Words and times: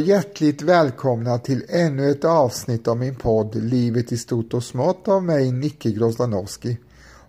Och 0.00 0.06
hjärtligt 0.06 0.62
välkomna 0.62 1.38
till 1.38 1.64
ännu 1.68 2.10
ett 2.10 2.24
avsnitt 2.24 2.88
av 2.88 2.96
min 2.96 3.14
podd 3.14 3.54
Livet 3.54 4.12
i 4.12 4.16
stort 4.16 4.54
och 4.54 4.64
smått 4.64 5.08
av 5.08 5.22
mig 5.22 5.52
Nicke 5.52 5.90
Grozdanowski. 5.90 6.78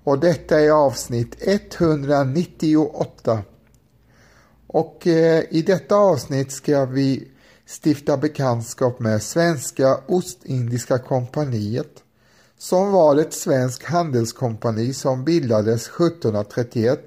Och 0.04 0.20
detta 0.20 0.60
är 0.60 0.72
avsnitt 0.72 1.36
198. 1.40 3.40
Och 4.68 5.08
eh, 5.08 5.44
i 5.50 5.62
detta 5.62 5.96
avsnitt 5.96 6.52
ska 6.52 6.86
vi 6.86 7.28
stifta 7.84 8.18
bekantskap 8.18 9.00
med 9.00 9.22
Svenska 9.22 10.00
Ostindiska 10.08 11.00
kompaniet 11.00 12.04
som 12.58 12.92
var 12.92 13.18
ett 13.18 13.34
svenskt 13.34 13.84
handelskompani 13.84 14.94
som 14.94 15.26
bildades 15.26 15.88
1731 15.88 17.00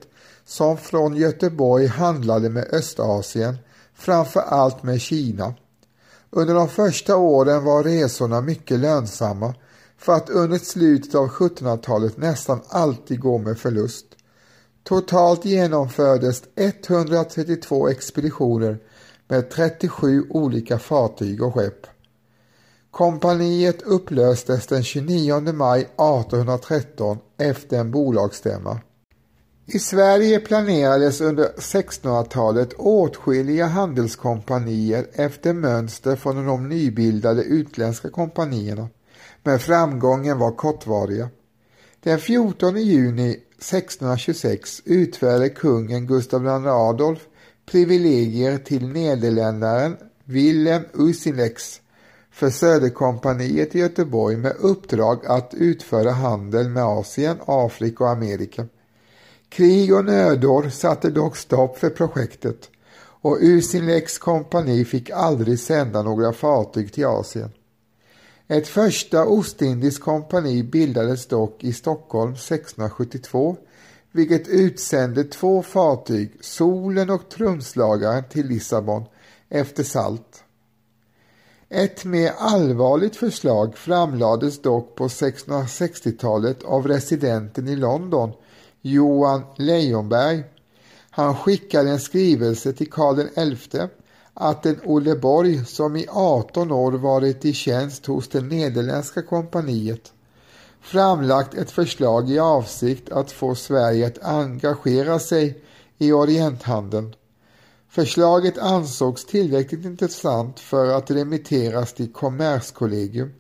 som 0.45 0.77
från 0.77 1.17
Göteborg 1.17 1.87
handlade 1.87 2.51
med 2.51 2.69
Östasien, 2.73 3.57
framför 3.95 4.41
allt 4.41 4.83
med 4.83 5.01
Kina. 5.01 5.55
Under 6.37 6.55
de 6.55 6.69
första 6.69 7.17
åren 7.17 7.65
var 7.65 7.83
resorna 7.83 8.41
mycket 8.41 8.79
lönsamma 8.79 9.55
för 9.99 10.13
att 10.13 10.31
under 10.31 10.59
slutet 10.59 11.15
av 11.15 11.29
1700-talet 11.29 12.17
nästan 12.17 12.61
alltid 12.69 13.21
gå 13.21 13.39
med 13.39 13.59
förlust. 13.59 14.07
Totalt 14.83 15.45
genomfördes 15.45 16.43
132 16.57 17.89
expeditioner 17.89 18.79
med 19.29 19.51
37 19.51 20.27
olika 20.31 20.79
fartyg 20.79 21.43
och 21.43 21.55
skepp. 21.55 21.87
Kompaniet 22.91 23.83
upplöstes 23.83 24.67
den 24.67 24.83
29 24.83 25.53
maj 25.53 25.81
1813 25.81 27.19
efter 27.39 27.79
en 27.79 27.91
bolagsstämma. 27.91 28.81
I 29.67 29.79
Sverige 29.79 30.41
planerades 30.41 31.21
under 31.21 31.49
1600-talet 31.49 32.75
åtskilliga 32.79 33.67
handelskompanier 33.67 35.07
efter 35.13 35.53
mönster 35.53 36.17
från 36.17 36.47
de 36.47 36.69
nybildade 36.69 37.43
utländska 37.43 38.11
kompanierna, 38.11 38.89
men 39.43 39.59
framgången 39.59 40.39
var 40.39 40.51
kortvariga. 40.53 41.29
Den 42.01 42.19
14 42.19 42.77
juni 42.77 43.31
1626 43.31 44.83
utfärdade 44.85 45.49
kungen 45.49 46.07
Gustav 46.07 46.45
II 46.47 46.69
Adolf 46.69 47.21
privilegier 47.67 48.59
till 48.59 48.89
nederländaren 48.89 49.97
Willem 50.25 50.83
Usinex 50.95 51.81
för 52.31 52.51
Söderkompaniet 52.51 53.75
i 53.75 53.79
Göteborg 53.79 54.37
med 54.37 54.57
uppdrag 54.59 55.27
att 55.27 55.55
utföra 55.55 56.11
handel 56.11 56.69
med 56.69 56.85
Asien, 56.85 57.37
Afrika 57.47 58.05
och 58.05 58.11
Amerika. 58.11 58.67
Krig 59.55 59.95
och 59.95 60.05
nödår 60.05 60.69
satte 60.69 61.11
dock 61.11 61.37
stopp 61.37 61.79
för 61.79 61.91
projektet 61.91 62.71
och 62.97 63.39
Usinlex 63.41 64.19
kompani 64.19 64.85
fick 64.85 65.11
aldrig 65.11 65.61
sända 65.61 66.03
några 66.03 66.33
fartyg 66.33 66.93
till 66.93 67.07
Asien. 67.07 67.51
Ett 68.49 68.69
första 68.69 69.25
ostindiskt 69.25 70.03
kompani 70.03 70.63
bildades 70.63 71.27
dock 71.27 71.65
i 71.65 71.73
Stockholm 71.73 72.33
1672 72.33 73.57
vilket 74.13 74.49
utsände 74.49 75.25
två 75.25 75.63
fartyg, 75.63 76.33
Solen 76.41 77.11
och 77.11 77.29
Trumslagaren, 77.29 78.25
till 78.29 78.47
Lissabon 78.47 79.05
efter 79.49 79.83
salt. 79.83 80.45
Ett 81.69 82.05
mer 82.05 82.33
allvarligt 82.39 83.17
förslag 83.17 83.77
framlades 83.77 84.63
dock 84.63 84.95
på 84.95 85.09
1660-talet 85.09 86.63
av 86.63 86.89
residenten 86.89 87.69
i 87.69 87.77
London, 87.77 88.33
Johan 88.87 89.43
Leijonberg. 89.57 90.45
Han 91.11 91.37
skickade 91.37 91.91
en 91.91 92.01
skrivelse 92.01 92.73
till 92.73 92.91
Karl 92.91 93.57
XI 93.57 93.79
att 94.35 94.67
en 94.67 94.81
Olle 94.85 95.17
Borg 95.17 95.65
som 95.65 95.97
i 95.97 96.07
18 96.11 96.73
år 96.73 96.93
varit 96.93 97.45
i 97.45 97.53
tjänst 97.53 98.07
hos 98.07 98.29
det 98.29 98.41
nederländska 98.41 99.23
kompaniet 99.23 100.13
framlagt 100.81 101.55
ett 101.55 101.71
förslag 101.71 102.31
i 102.31 102.39
avsikt 102.39 103.13
att 103.13 103.33
få 103.33 103.55
Sverige 103.55 104.07
att 104.07 104.23
engagera 104.23 105.19
sig 105.19 105.63
i 105.99 106.13
Orienthandeln. 106.13 107.15
Förslaget 107.89 108.59
ansågs 108.59 109.27
tillräckligt 109.27 109.85
intressant 109.85 110.61
för 110.61 110.89
att 110.89 111.11
remitteras 111.11 111.93
till 111.93 112.13
Kommerskollegium. 112.13 113.33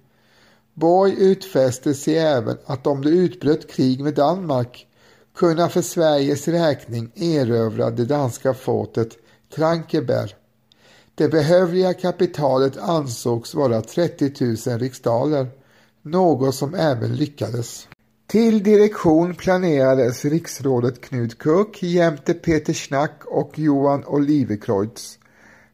Borg 0.75 1.15
utfäste 1.19 1.95
sig 1.95 2.19
även 2.19 2.59
att 2.67 2.87
om 2.87 3.03
det 3.03 3.11
utbröt 3.11 3.71
krig 3.71 4.01
med 4.01 4.15
Danmark 4.15 4.87
kunna 5.35 5.69
för 5.69 5.83
Sveriges 5.83 6.49
räkning 6.49 7.11
erövra 7.15 7.91
det 7.91 8.05
danska 8.05 8.55
fortet 8.55 9.09
Trankeberg. 9.55 10.31
Det 11.15 11.29
behövliga 11.29 11.95
kapitalet 11.95 12.77
ansågs 12.77 13.55
vara 13.55 13.81
30 13.81 14.33
000 14.71 14.79
riksdaler, 14.79 15.47
något 16.03 16.55
som 16.55 16.75
även 16.75 17.17
lyckades. 17.17 17.89
Till 18.27 18.63
direktion 18.63 19.35
planerades 19.35 20.25
riksrådet 20.25 21.01
Knut 21.01 21.39
Kuck 21.39 21.83
jämte 21.83 22.35
Peter 22.35 22.73
Schnack 22.73 23.25
och 23.25 23.59
Johan 23.59 24.05
Olivecreutz. 24.05 25.19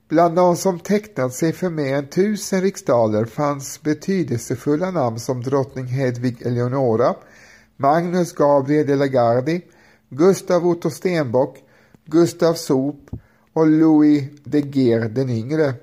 Bland 0.08 0.36
de 0.36 0.56
som 0.56 0.78
tecknat 0.78 1.34
sig 1.34 1.52
för 1.52 1.70
mer 1.70 1.94
än 1.94 2.06
tusen 2.06 2.62
riksdaler 2.62 3.24
fanns 3.24 3.82
betydelsefulla 3.82 4.90
namn 4.90 5.20
som 5.20 5.42
drottning 5.42 5.86
Hedvig 5.86 6.42
Eleonora, 6.42 7.14
Magnus 7.80 8.32
Gabriel 8.32 8.86
de 8.86 8.96
la 8.96 9.06
Gardie, 9.06 9.62
Gustav 10.10 10.66
Otto 10.66 10.90
Stenbock, 10.90 11.58
Gustav 12.04 12.54
Sop 12.54 13.10
och 13.52 13.66
Louis 13.66 14.24
de 14.44 14.60
Geer 14.60 15.08
den 15.08 15.30
yngre. 15.30 15.74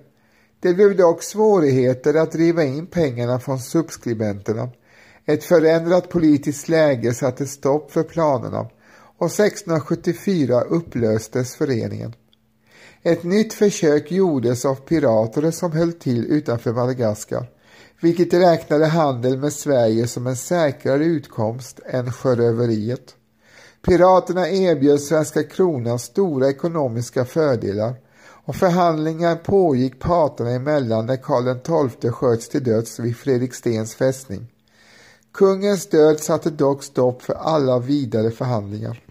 Det 0.59 0.73
blev 0.73 0.97
dock 0.97 1.23
svårigheter 1.23 2.13
att 2.13 2.31
driva 2.31 2.63
in 2.63 2.87
pengarna 2.87 3.39
från 3.39 3.59
subskribenterna. 3.59 4.69
Ett 5.25 5.43
förändrat 5.43 6.09
politiskt 6.09 6.69
läge 6.69 7.13
satte 7.13 7.45
stopp 7.45 7.91
för 7.91 8.03
planerna 8.03 8.69
och 9.17 9.39
1674 9.39 10.61
upplöstes 10.61 11.55
föreningen. 11.55 12.13
Ett 13.03 13.23
nytt 13.23 13.53
försök 13.53 14.11
gjordes 14.11 14.65
av 14.65 14.75
pirater 14.75 15.51
som 15.51 15.71
höll 15.71 15.93
till 15.93 16.25
utanför 16.25 16.73
Madagaskar, 16.73 17.47
vilket 18.01 18.33
räknade 18.33 18.85
handel 18.85 19.37
med 19.37 19.53
Sverige 19.53 20.07
som 20.07 20.27
en 20.27 20.35
säkrare 20.35 21.05
utkomst 21.05 21.79
än 21.85 22.11
sjöröveriet. 22.11 23.15
Piraterna 23.85 24.49
erbjöd 24.49 25.01
svenska 25.01 25.43
kronan 25.43 25.99
stora 25.99 26.49
ekonomiska 26.49 27.25
fördelar 27.25 27.95
och 28.47 28.55
förhandlingar 28.55 29.35
pågick 29.35 29.99
parterna 29.99 30.51
emellan 30.51 31.05
när 31.05 31.17
Karl 31.17 31.89
XII 31.91 32.11
sköts 32.11 32.49
till 32.49 32.63
döds 32.63 32.99
vid 32.99 33.17
Fredrikstens 33.17 33.95
fästning. 33.95 34.47
Kungens 35.33 35.89
död 35.89 36.19
satte 36.19 36.49
dock 36.49 36.83
stopp 36.83 37.21
för 37.21 37.33
alla 37.33 37.79
vidare 37.79 38.31
förhandlingar. 38.31 39.03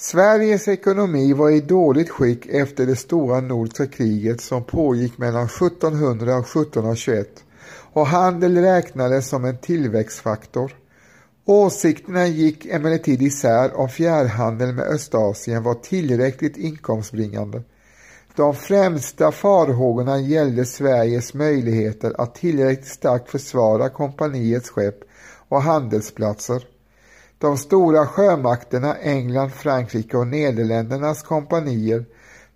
Sveriges 0.00 0.68
ekonomi 0.68 1.32
var 1.32 1.50
i 1.50 1.60
dåligt 1.60 2.10
skick 2.10 2.46
efter 2.46 2.86
det 2.86 2.96
stora 2.96 3.40
nordiska 3.40 3.86
kriget 3.86 4.40
som 4.40 4.64
pågick 4.64 5.18
mellan 5.18 5.44
1700 5.44 6.36
och 6.36 6.44
1721 6.44 7.44
och 7.92 8.06
handel 8.06 8.56
räknades 8.56 9.28
som 9.28 9.44
en 9.44 9.58
tillväxtfaktor. 9.58 10.76
Åsikterna 11.44 12.26
gick 12.26 12.66
emellertid 12.66 13.22
isär 13.22 13.74
om 13.74 13.88
fjärrhandeln 13.88 14.74
med 14.74 14.84
Östasien 14.84 15.62
var 15.62 15.74
tillräckligt 15.74 16.56
inkomstbringande. 16.56 17.62
De 18.36 18.54
främsta 18.54 19.32
farhågorna 19.32 20.18
gällde 20.18 20.64
Sveriges 20.64 21.34
möjligheter 21.34 22.20
att 22.20 22.34
tillräckligt 22.34 22.88
starkt 22.88 23.30
försvara 23.30 23.88
kompaniets 23.88 24.70
skepp 24.70 25.00
och 25.48 25.62
handelsplatser. 25.62 26.77
De 27.40 27.58
stora 27.58 28.06
sjömakterna 28.06 28.96
England, 28.96 29.50
Frankrike 29.50 30.16
och 30.16 30.26
Nederländernas 30.26 31.22
kompanier 31.22 32.04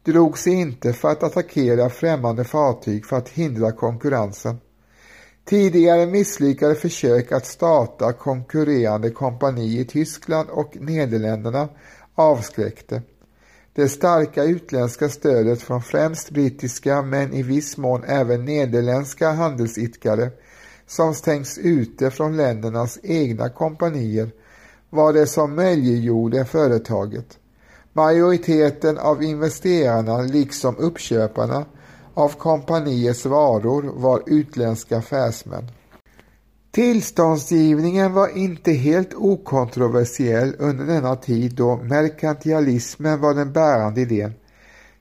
drog 0.02 0.38
sig 0.38 0.52
inte 0.52 0.93
för 0.93 1.08
att 1.08 1.23
attackera 1.23 1.90
främmande 1.90 2.44
fartyg 2.44 3.06
för 3.06 3.17
att 3.17 3.29
hindra 3.29 3.73
konkurrensen. 3.73 4.56
Tidigare 5.44 6.06
misslyckade 6.06 6.75
försök 6.75 7.32
att 7.32 7.46
starta 7.46 8.12
konkurrerande 8.12 9.11
kompani 9.11 9.81
i 9.81 9.84
Tyskland 9.84 10.49
och 10.49 10.76
Nederländerna 10.81 11.69
avskräckte. 12.14 13.02
Det 13.75 13.88
starka 13.88 14.44
utländska 14.44 15.08
stödet 15.08 15.62
från 15.62 15.82
främst 15.82 16.31
brittiska 16.31 17.02
men 17.02 17.32
i 17.32 17.43
viss 17.43 17.76
mån 17.76 18.05
även 18.05 18.44
nederländska 18.44 19.31
handelsidkare 19.31 20.31
som 20.87 21.14
stängs 21.14 21.58
ute 21.58 22.11
från 22.11 22.37
ländernas 22.37 22.99
egna 23.02 23.49
kompanier 23.49 24.31
var 24.92 25.12
det 25.12 25.26
som 25.26 25.54
möjliggjorde 25.54 26.44
företaget. 26.44 27.38
Majoriteten 27.92 28.98
av 28.98 29.22
investerarna 29.22 30.18
liksom 30.18 30.76
uppköparna 30.76 31.64
av 32.14 32.28
kompaniets 32.28 33.26
varor 33.26 33.82
var 33.82 34.22
utländska 34.26 34.98
affärsmän. 34.98 35.70
Tillståndsgivningen 36.70 38.12
var 38.12 38.36
inte 38.38 38.72
helt 38.72 39.14
okontroversiell 39.14 40.54
under 40.58 40.84
denna 40.84 41.16
tid 41.16 41.54
då 41.54 41.76
merkantilismen 41.76 43.20
var 43.20 43.34
den 43.34 43.52
bärande 43.52 44.00
idén. 44.00 44.34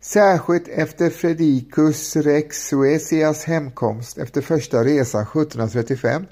Särskilt 0.02 0.68
efter 0.68 1.10
Fredricus 1.10 2.16
Rex 2.16 2.68
Suecias 2.68 3.44
hemkomst 3.44 4.18
efter 4.18 4.42
första 4.42 4.84
resan 4.84 5.22
1735 5.22 6.26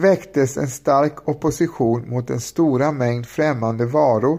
väcktes 0.00 0.56
en 0.56 0.68
stark 0.68 1.28
opposition 1.28 2.10
mot 2.10 2.26
den 2.26 2.40
stora 2.40 2.92
mängd 2.92 3.26
främmande 3.26 3.86
varor 3.86 4.38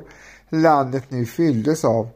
landet 0.50 1.04
nu 1.10 1.26
fylldes 1.26 1.86
av. 1.86 2.10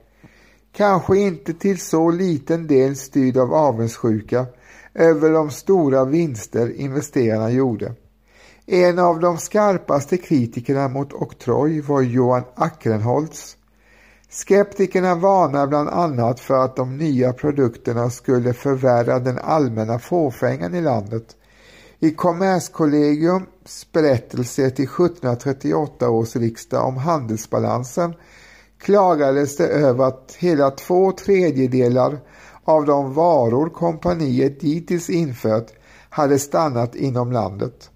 Kanske 0.72 1.18
inte 1.18 1.54
till 1.54 1.80
så 1.80 2.12
liten 2.12 2.68
del 2.68 2.96
styrd 2.96 3.38
av 3.38 3.54
avundsjuka 3.54 4.46
över 4.94 5.32
de 5.32 5.52
stora 5.52 6.06
vinster 6.06 6.76
investerarna 6.76 7.52
gjorde. 7.52 7.94
En 8.66 9.00
av 9.00 9.20
de 9.20 9.38
skarpaste 9.38 10.18
kritikerna 10.18 10.88
mot 10.88 11.14
oktroj 11.14 11.82
var 11.82 12.02
Johan 12.02 12.44
Ackenholz. 12.56 13.58
Skeptikerna 14.30 15.16
varnar 15.16 15.68
bland 15.68 15.90
annat 15.90 16.40
för 16.40 16.66
att 16.66 16.76
de 16.76 16.98
nya 16.98 17.34
produkterna 17.34 18.10
skulle 18.10 18.54
förvärra 18.54 19.20
den 19.20 19.40
allmänna 19.40 20.00
fåfängan 20.00 20.76
i 20.76 20.82
landet. 20.82 21.36
I 22.04 22.12
Kommerskollegiums 22.12 23.92
berättelse 23.92 24.70
till 24.70 24.86
1738 24.86 26.10
års 26.10 26.36
riksdag 26.36 26.88
om 26.88 26.98
handelsbalansen 26.98 28.14
klagades 28.78 29.58
det 29.58 29.68
över 29.68 30.06
att 30.06 30.36
hela 30.40 30.72
två 30.72 31.12
tredjedelar 31.12 32.20
av 32.64 32.86
de 32.86 33.14
varor 33.14 33.70
kompaniet 33.70 34.60
dittills 34.60 35.10
infört 35.10 35.72
hade 36.10 36.40
stannat 36.40 36.96
inom 36.96 37.32
landet. 37.32 37.90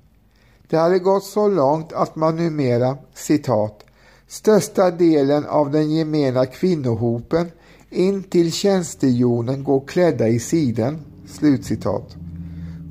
Det 0.68 0.78
hade 0.78 1.00
gått 1.00 1.24
så 1.24 1.48
långt 1.48 1.94
att 1.94 2.16
man 2.16 2.36
numera, 2.36 2.98
citat, 3.14 3.86
största 4.28 4.92
delen 4.92 5.46
av 5.46 5.72
den 5.72 5.92
gemena 5.92 6.46
kvinnohopen 6.46 7.52
in 7.90 8.24
till 8.24 8.52
tjänstehjonen 8.52 9.64
går 9.64 9.88
klädda 9.88 10.28
i 10.28 10.40
siden. 10.40 11.00
Slutcitat. 11.28 12.27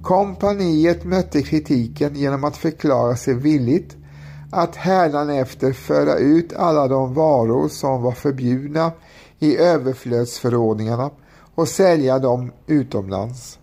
Kompaniet 0.06 1.04
mötte 1.04 1.42
kritiken 1.42 2.14
genom 2.14 2.44
att 2.44 2.56
förklara 2.56 3.16
sig 3.16 3.34
villigt 3.34 3.96
att 4.50 4.76
hädanefter 4.76 5.72
föra 5.72 6.14
ut 6.14 6.52
alla 6.52 6.88
de 6.88 7.14
varor 7.14 7.68
som 7.68 8.02
var 8.02 8.12
förbjudna 8.12 8.92
i 9.38 9.56
överflödsförordningarna 9.56 11.10
och 11.54 11.68
sälja 11.68 12.18
dem 12.18 12.52
utomlands. 12.66 13.58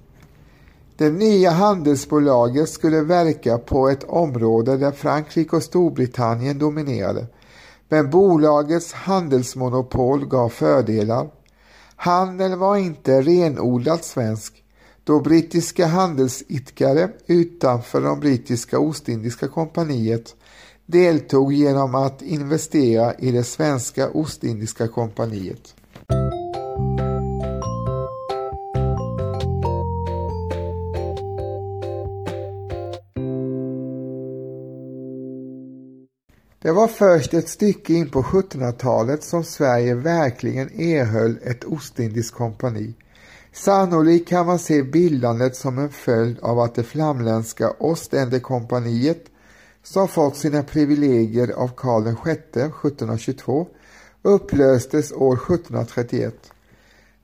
Det 0.97 1.09
nya 1.09 1.51
handelsbolaget 1.51 2.69
skulle 2.69 3.01
verka 3.01 3.57
på 3.57 3.89
ett 3.89 4.03
område 4.03 4.77
där 4.77 4.91
Frankrike 4.91 5.55
och 5.55 5.63
Storbritannien 5.63 6.59
dominerade, 6.59 7.25
men 7.89 8.09
bolagets 8.09 8.93
handelsmonopol 8.93 10.25
gav 10.25 10.49
fördelar. 10.49 11.29
Handeln 11.95 12.59
var 12.59 12.77
inte 12.77 13.21
renodlat 13.21 14.05
svensk, 14.05 14.62
då 15.03 15.19
brittiska 15.19 15.85
handelsidkare 15.85 17.09
utanför 17.27 18.01
det 18.01 18.15
brittiska 18.15 18.79
Ostindiska 18.79 19.47
kompaniet 19.47 20.35
deltog 20.85 21.53
genom 21.53 21.95
att 21.95 22.21
investera 22.21 23.13
i 23.13 23.31
det 23.31 23.43
svenska 23.43 24.09
Ostindiska 24.09 24.87
kompaniet. 24.87 25.75
Det 36.61 36.71
var 36.71 36.87
först 36.87 37.33
ett 37.33 37.49
stycke 37.49 37.93
in 37.93 38.09
på 38.09 38.21
1700-talet 38.21 39.23
som 39.23 39.43
Sverige 39.43 39.95
verkligen 39.95 40.79
erhöll 40.79 41.37
ett 41.43 41.63
Ostindiskt 41.63 42.35
kompani. 42.35 42.93
Sannolikt 43.53 44.29
kan 44.29 44.45
man 44.45 44.59
se 44.59 44.83
bildandet 44.83 45.55
som 45.55 45.79
en 45.79 45.89
följd 45.89 46.39
av 46.39 46.59
att 46.59 46.75
det 46.75 46.83
flamländska 46.83 47.71
Oständekompaniet 47.79 49.25
som 49.83 50.07
fått 50.07 50.37
sina 50.37 50.63
privilegier 50.63 51.51
av 51.51 51.67
Karl 51.67 52.03
VI 52.03 52.31
1722 52.31 53.67
upplöstes 54.21 55.11
år 55.11 55.33
1731. 55.33 56.35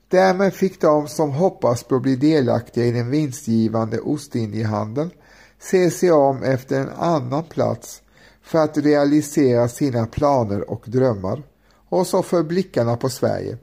Därmed 0.08 0.54
fick 0.54 0.80
de 0.80 1.08
som 1.08 1.30
hoppas 1.30 1.84
på 1.84 1.96
att 1.96 2.02
bli 2.02 2.16
delaktiga 2.16 2.84
i 2.84 2.90
den 2.90 3.10
vinstgivande 3.10 4.00
Ostindiehandeln 4.00 5.10
se 5.58 5.90
sig 5.90 6.12
om 6.12 6.42
efter 6.42 6.80
en 6.80 6.90
annan 6.96 7.44
plats 7.44 8.02
för 8.42 8.58
att 8.58 8.78
realisera 8.78 9.68
sina 9.68 10.06
planer 10.06 10.70
och 10.70 10.82
drömmar 10.86 11.42
och 11.88 12.06
så 12.06 12.22
för 12.22 12.42
blickarna 12.42 12.96
på 12.96 13.08
Sverige. 13.08 13.58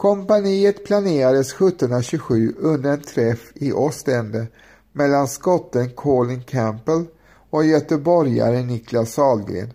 Kompaniet 0.00 0.84
planerades 0.84 1.52
1727 1.52 2.54
under 2.58 2.90
en 2.92 3.00
träff 3.00 3.52
i 3.54 3.72
Ostende 3.72 4.46
mellan 4.92 5.28
skotten 5.28 5.90
Colin 5.90 6.42
Campbell 6.42 7.06
och 7.50 7.64
göteborgaren 7.64 8.66
Niklas 8.66 9.12
Sahlgren. 9.12 9.72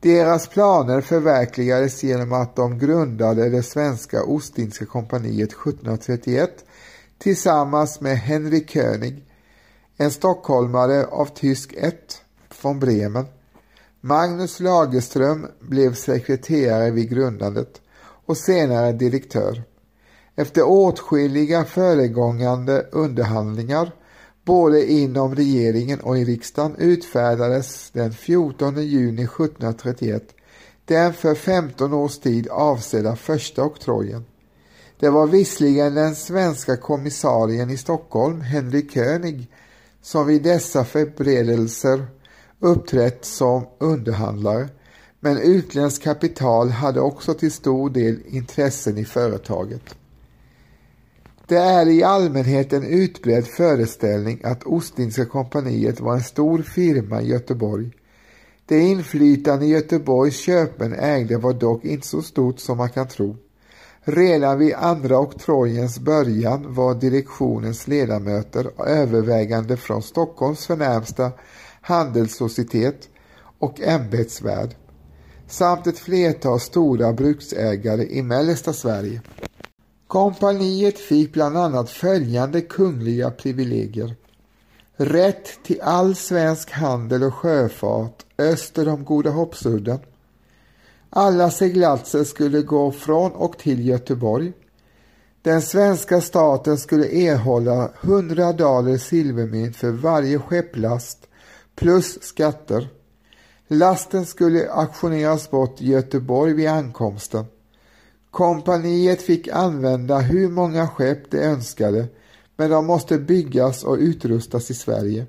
Deras 0.00 0.48
planer 0.48 1.00
förverkligades 1.00 2.02
genom 2.02 2.32
att 2.32 2.56
de 2.56 2.78
grundade 2.78 3.48
det 3.48 3.62
svenska 3.62 4.24
Ostindiska 4.24 4.86
kompaniet 4.86 5.52
1731 5.52 6.64
tillsammans 7.18 8.00
med 8.00 8.18
Henry 8.18 8.66
König, 8.66 9.24
en 9.96 10.10
stockholmare 10.10 11.06
av 11.06 11.26
tysk 11.26 11.74
ett 11.76 12.22
från 12.50 12.80
Bremen. 12.80 13.24
Magnus 14.00 14.60
Lagerström 14.60 15.46
blev 15.60 15.94
sekreterare 15.94 16.90
vid 16.90 17.10
grundandet 17.10 17.80
och 18.30 18.36
senare 18.36 18.92
direktör. 18.92 19.62
Efter 20.36 20.62
åtskilliga 20.62 21.64
föregångande 21.64 22.86
underhandlingar 22.92 23.92
både 24.44 24.90
inom 24.92 25.34
regeringen 25.34 26.00
och 26.00 26.18
i 26.18 26.24
riksdagen 26.24 26.76
utfärdades 26.78 27.90
den 27.90 28.12
14 28.12 28.82
juni 28.82 29.22
1731 29.22 30.22
den 30.84 31.12
för 31.12 31.34
15 31.34 31.92
års 31.92 32.18
tid 32.18 32.48
avsedda 32.48 33.16
första 33.16 33.64
oktrojen. 33.64 34.24
Det 34.98 35.10
var 35.10 35.26
visserligen 35.26 35.94
den 35.94 36.14
svenska 36.14 36.76
kommissarien 36.76 37.70
i 37.70 37.76
Stockholm, 37.76 38.40
Henry 38.40 38.88
König, 38.88 39.50
som 40.02 40.26
vid 40.26 40.42
dessa 40.42 40.84
förberedelser 40.84 42.06
uppträtt 42.60 43.24
som 43.24 43.66
underhandlare, 43.78 44.68
men 45.20 45.38
utländskt 45.38 46.04
kapital 46.04 46.68
hade 46.68 47.00
också 47.00 47.34
till 47.34 47.52
stor 47.52 47.90
del 47.90 48.18
intressen 48.26 48.98
i 48.98 49.04
företaget. 49.04 49.94
Det 51.46 51.56
är 51.56 51.88
i 51.88 52.02
allmänhet 52.02 52.72
en 52.72 52.84
utbredd 52.84 53.46
föreställning 53.46 54.40
att 54.44 54.64
Ostindiska 54.64 55.26
kompaniet 55.26 56.00
var 56.00 56.14
en 56.14 56.22
stor 56.22 56.62
firma 56.62 57.22
i 57.22 57.26
Göteborg. 57.26 57.90
Det 58.66 58.80
inflytande 58.80 59.66
Göteborgs 59.66 60.36
köpen 60.36 60.92
ägde 60.92 61.36
var 61.36 61.52
dock 61.52 61.84
inte 61.84 62.06
så 62.06 62.22
stort 62.22 62.60
som 62.60 62.78
man 62.78 62.90
kan 62.90 63.08
tro. 63.08 63.36
Redan 64.02 64.58
vid 64.58 64.74
andra 64.74 65.18
oktrojens 65.18 65.98
början 65.98 66.74
var 66.74 66.94
direktionens 66.94 67.88
ledamöter 67.88 68.70
övervägande 68.86 69.76
från 69.76 70.02
Stockholms 70.02 70.66
förnämsta 70.66 71.32
handelssocietet 71.80 73.08
och 73.58 73.80
ämbetsvärld 73.80 74.76
samt 75.50 75.86
ett 75.86 75.98
flertal 75.98 76.60
stora 76.60 77.12
bruksägare 77.12 78.04
i 78.04 78.22
mellersta 78.22 78.72
Sverige. 78.72 79.22
Kompaniet 80.06 80.98
fick 80.98 81.32
bland 81.32 81.56
annat 81.56 81.90
följande 81.90 82.60
kungliga 82.60 83.30
privilegier. 83.30 84.14
Rätt 84.96 85.62
till 85.64 85.80
all 85.80 86.14
svensk 86.14 86.70
handel 86.70 87.22
och 87.22 87.34
sjöfart 87.34 88.24
öster 88.38 88.88
om 88.88 89.04
Goda 89.04 89.30
Hoppsudden. 89.30 89.98
Alla 91.10 91.50
seglatser 91.50 92.24
skulle 92.24 92.62
gå 92.62 92.92
från 92.92 93.32
och 93.32 93.58
till 93.58 93.86
Göteborg. 93.86 94.52
Den 95.42 95.62
svenska 95.62 96.20
staten 96.20 96.78
skulle 96.78 97.06
erhålla 97.06 97.90
100 98.02 98.52
daler 98.52 98.98
silvermynt 98.98 99.76
för 99.76 99.90
varje 99.90 100.38
skepplast 100.38 101.18
plus 101.74 102.22
skatter. 102.22 102.88
Lasten 103.72 104.26
skulle 104.26 104.70
auktioneras 104.70 105.50
bort 105.50 105.80
i 105.80 105.86
Göteborg 105.86 106.52
vid 106.52 106.68
ankomsten. 106.68 107.44
Kompaniet 108.30 109.22
fick 109.22 109.48
använda 109.48 110.18
hur 110.18 110.48
många 110.48 110.88
skepp 110.88 111.30
de 111.30 111.38
önskade 111.38 112.06
men 112.56 112.70
de 112.70 112.86
måste 112.86 113.18
byggas 113.18 113.84
och 113.84 113.96
utrustas 113.96 114.70
i 114.70 114.74
Sverige. 114.74 115.26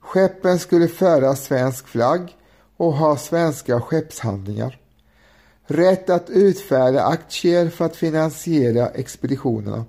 Skeppen 0.00 0.58
skulle 0.58 0.88
föra 0.88 1.36
svensk 1.36 1.88
flagg 1.88 2.36
och 2.76 2.92
ha 2.92 3.16
svenska 3.16 3.80
skeppshandlingar. 3.80 4.80
Rätt 5.66 6.10
att 6.10 6.30
utfärda 6.30 7.04
aktier 7.04 7.68
för 7.68 7.84
att 7.84 7.96
finansiera 7.96 8.88
expeditionerna. 8.88 9.84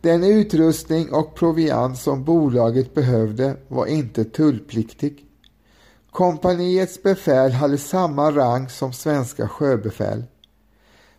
Den 0.00 0.24
utrustning 0.24 1.12
och 1.12 1.34
proviant 1.34 1.98
som 1.98 2.24
bolaget 2.24 2.94
behövde 2.94 3.56
var 3.68 3.86
inte 3.86 4.24
tullpliktig. 4.24 5.25
Kompaniets 6.16 7.02
befäl 7.02 7.52
hade 7.52 7.78
samma 7.78 8.30
rang 8.30 8.68
som 8.68 8.92
svenska 8.92 9.48
sjöbefäl. 9.48 10.24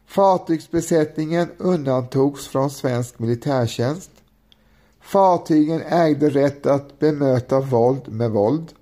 Fartygsbesättningen 0.06 1.48
undantogs 1.58 2.48
från 2.48 2.70
svensk 2.70 3.20
militärtjänst. 3.20 4.12
Fartygen 5.02 5.82
ägde 5.82 6.30
rätt 6.30 6.66
att 6.66 7.00
bemöta 7.00 7.60
våld 7.60 8.02
med 8.08 8.32
våld. 8.32 8.74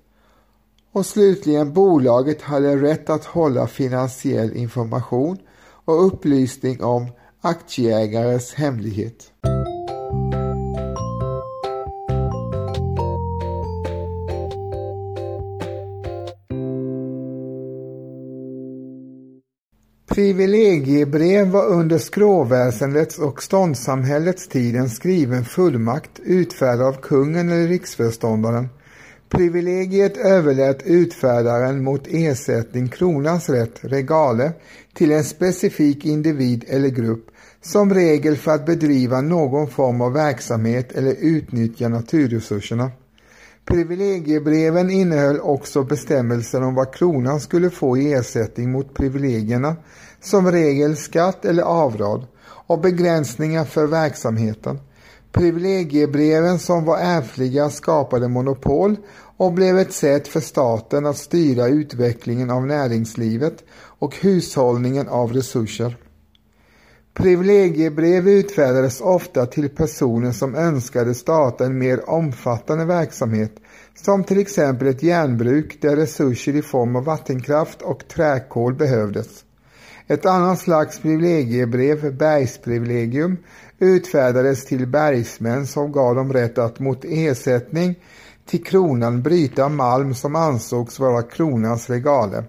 Och 0.92 1.06
slutligen 1.06 1.72
bolaget 1.72 2.42
hade 2.42 2.76
rätt 2.76 3.10
att 3.10 3.24
hålla 3.24 3.66
finansiell 3.66 4.56
information 4.56 5.38
och 5.84 6.06
upplysning 6.06 6.82
om 6.82 7.06
aktieägares 7.40 8.54
hemlighet. 8.54 9.32
Privilegiebrev 20.16 21.46
var 21.48 21.66
under 21.66 21.98
skråväsendets 21.98 23.18
och 23.18 23.42
ståndssamhällets 23.42 24.48
tid 24.48 24.76
en 24.76 24.90
skriven 24.90 25.44
fullmakt 25.44 26.20
utfärdad 26.24 26.86
av 26.86 27.00
kungen 27.00 27.48
eller 27.48 27.68
riksföreståndaren. 27.68 28.68
Privilegiet 29.28 30.16
överlät 30.16 30.82
utfärdaren 30.84 31.84
mot 31.84 32.06
ersättning 32.06 32.88
kronans 32.88 33.48
rätt, 33.48 33.78
regale, 33.80 34.52
till 34.94 35.12
en 35.12 35.24
specifik 35.24 36.04
individ 36.04 36.64
eller 36.68 36.88
grupp, 36.88 37.26
som 37.62 37.94
regel 37.94 38.36
för 38.36 38.50
att 38.50 38.66
bedriva 38.66 39.20
någon 39.20 39.68
form 39.70 40.00
av 40.00 40.12
verksamhet 40.12 40.92
eller 40.92 41.14
utnyttja 41.20 41.88
naturresurserna. 41.88 42.90
Privilegiebreven 43.66 44.90
innehöll 44.90 45.40
också 45.40 45.82
bestämmelser 45.82 46.62
om 46.62 46.74
vad 46.74 46.94
kronan 46.94 47.40
skulle 47.40 47.70
få 47.70 47.98
i 47.98 48.12
ersättning 48.12 48.72
mot 48.72 48.94
privilegierna, 48.94 49.76
som 50.20 50.52
regel 50.52 50.96
skatt 50.96 51.44
eller 51.44 51.62
avdrag, 51.62 52.24
och 52.66 52.80
begränsningar 52.80 53.64
för 53.64 53.86
verksamheten. 53.86 54.80
Privilegiebreven 55.32 56.58
som 56.58 56.84
var 56.84 56.98
ärftliga 56.98 57.70
skapade 57.70 58.28
monopol 58.28 58.96
och 59.36 59.52
blev 59.52 59.78
ett 59.78 59.92
sätt 59.92 60.28
för 60.28 60.40
staten 60.40 61.06
att 61.06 61.16
styra 61.16 61.68
utvecklingen 61.68 62.50
av 62.50 62.66
näringslivet 62.66 63.64
och 63.98 64.16
hushållningen 64.16 65.08
av 65.08 65.32
resurser. 65.32 65.96
Privilegiebrev 67.14 68.28
utfärdades 68.28 69.00
ofta 69.00 69.46
till 69.46 69.68
personer 69.68 70.32
som 70.32 70.54
önskade 70.54 71.14
starta 71.14 71.64
en 71.64 71.78
mer 71.78 72.10
omfattande 72.10 72.84
verksamhet 72.84 73.52
som 73.94 74.24
till 74.24 74.38
exempel 74.38 74.88
ett 74.88 75.02
järnbruk 75.02 75.82
där 75.82 75.96
resurser 75.96 76.56
i 76.56 76.62
form 76.62 76.96
av 76.96 77.04
vattenkraft 77.04 77.82
och 77.82 78.08
träkol 78.08 78.74
behövdes. 78.74 79.45
Ett 80.08 80.26
annat 80.26 80.58
slags 80.58 80.98
privilegiebrev, 80.98 82.16
bergsprivilegium, 82.16 83.36
utfärdades 83.78 84.64
till 84.64 84.86
bergsmän 84.86 85.66
som 85.66 85.92
gav 85.92 86.14
dem 86.14 86.32
rätt 86.32 86.58
att 86.58 86.78
mot 86.78 87.04
ersättning 87.04 87.94
till 88.46 88.64
kronan 88.64 89.22
bryta 89.22 89.68
malm 89.68 90.14
som 90.14 90.36
ansågs 90.36 90.98
vara 90.98 91.22
kronans 91.22 91.90
regale. 91.90 92.44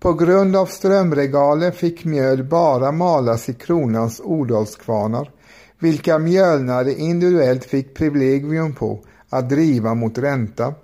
På 0.00 0.12
grund 0.12 0.56
av 0.56 0.66
strömregale 0.66 1.72
fick 1.72 2.04
mjöl 2.04 2.44
bara 2.44 2.92
malas 2.92 3.48
i 3.48 3.54
kronans 3.54 4.20
odalskvarnar, 4.24 5.30
vilka 5.78 6.18
mjölnare 6.18 6.92
individuellt 6.92 7.64
fick 7.64 7.94
privilegium 7.94 8.72
på 8.72 9.00
att 9.28 9.48
driva 9.48 9.94
mot 9.94 10.18
ränta. 10.18 10.74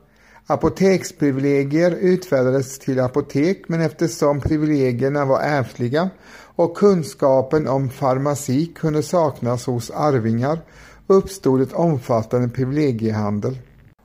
Apoteksprivilegier 0.46 1.90
utfärdades 1.90 2.78
till 2.78 3.00
apotek 3.00 3.68
men 3.68 3.80
eftersom 3.80 4.40
privilegierna 4.40 5.24
var 5.24 5.40
ärftliga 5.40 6.10
och 6.56 6.76
kunskapen 6.76 7.68
om 7.68 7.90
farmaci 7.90 8.66
kunde 8.66 9.02
saknas 9.02 9.66
hos 9.66 9.90
arvingar 9.90 10.58
uppstod 11.06 11.60
ett 11.60 11.72
omfattande 11.72 12.48
privilegiehandel. 12.48 13.58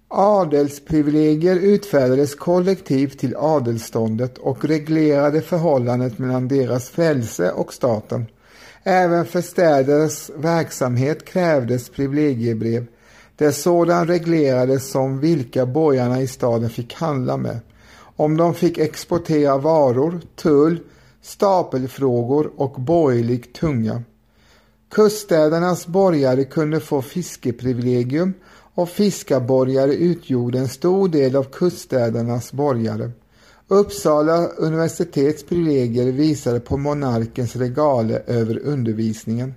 Adelsprivilegier 0.08 1.56
utfärdades 1.56 2.36
kollektivt 2.36 3.20
till 3.20 3.36
adelståndet 3.36 4.38
och 4.38 4.66
reglerade 4.66 5.42
förhållandet 5.42 6.20
mellan 6.20 6.48
deras 6.48 6.90
frälse 6.90 7.52
och 7.52 7.74
staten. 7.74 8.26
Även 8.84 9.26
för 9.26 9.42
städers 9.42 10.30
verksamhet 10.36 11.26
krävdes 11.26 11.90
privilegiebrev, 11.90 12.86
där 13.40 13.52
sådan 13.52 14.08
reglerades 14.08 14.92
som 14.92 15.20
vilka 15.20 15.66
borgarna 15.66 16.22
i 16.22 16.28
staden 16.28 16.70
fick 16.70 16.94
handla 16.94 17.38
med, 17.38 17.60
om 18.16 18.38
de 18.38 18.54
fick 18.54 18.78
exportera 18.78 19.58
varor, 19.58 20.22
tull, 20.36 20.80
stapelfrågor 21.22 22.52
och 22.56 22.82
borgerlig 22.82 23.54
tunga. 23.54 24.04
Kuststädernas 24.92 25.88
borgare 25.88 26.44
kunde 26.44 26.80
få 26.80 27.02
fiskeprivilegium 27.02 28.34
och 28.76 28.90
fiskarborgare 28.90 29.94
utgjorde 29.94 30.60
en 30.60 30.68
stor 30.68 31.10
del 31.10 31.36
av 31.36 31.44
kuststädernas 31.44 32.52
borgare. 32.52 33.12
Uppsala 33.68 34.48
universitets 34.48 35.44
privilegier 35.44 36.12
visade 36.12 36.60
på 36.60 36.78
monarkens 36.78 37.56
regale 37.56 38.22
över 38.28 38.60
undervisningen. 38.60 39.54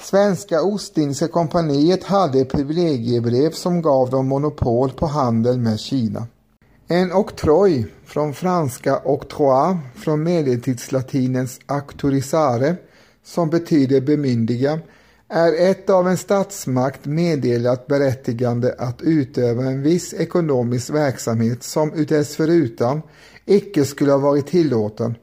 Svenska 0.00 0.62
Ostindiska 0.62 1.28
kompaniet 1.28 2.04
hade 2.04 2.44
privilegiebrev 2.44 3.50
som 3.50 3.82
gav 3.82 4.10
dem 4.10 4.28
monopol 4.28 4.90
på 4.90 5.06
handel 5.06 5.58
med 5.58 5.80
Kina. 5.80 6.26
En 6.88 7.12
oktroj, 7.12 7.86
från 8.04 8.34
franska 8.34 9.00
octroi, 9.04 9.76
från 9.96 10.22
medeltidslatinens 10.22 11.60
auktorisare, 11.66 12.76
som 13.24 13.50
betyder 13.50 14.00
bemyndiga, 14.00 14.80
är 15.28 15.70
ett 15.70 15.90
av 15.90 16.08
en 16.08 16.16
statsmakt 16.16 17.04
meddelat 17.04 17.86
berättigande 17.86 18.74
att 18.78 19.02
utöva 19.02 19.64
en 19.64 19.82
viss 19.82 20.14
ekonomisk 20.14 20.90
verksamhet 20.90 21.62
som 21.62 21.92
utdessförutan 21.92 23.02
icke 23.46 23.84
skulle 23.84 24.12
ha 24.12 24.18
varit 24.18 24.46
tillåten. 24.46 25.14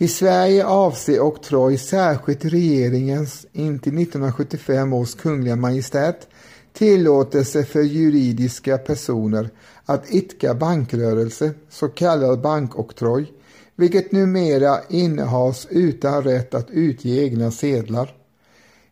I 0.00 0.08
Sverige 0.08 0.66
avser 0.66 1.20
oktroj 1.20 1.78
särskilt 1.78 2.44
regeringens 2.44 3.46
intill 3.52 3.98
1975 3.98 4.92
års 4.92 5.14
kungliga 5.14 5.56
majestät 5.56 6.28
tillåtelse 6.72 7.64
för 7.64 7.82
juridiska 7.82 8.78
personer 8.78 9.50
att 9.84 10.10
idka 10.10 10.54
bankrörelse, 10.54 11.50
så 11.70 11.88
kallad 11.88 12.40
bankoktroj, 12.40 13.32
vilket 13.76 14.12
numera 14.12 14.78
innehas 14.88 15.66
utan 15.70 16.22
rätt 16.22 16.54
att 16.54 16.70
utge 16.70 17.24
egna 17.24 17.50
sedlar. 17.50 18.14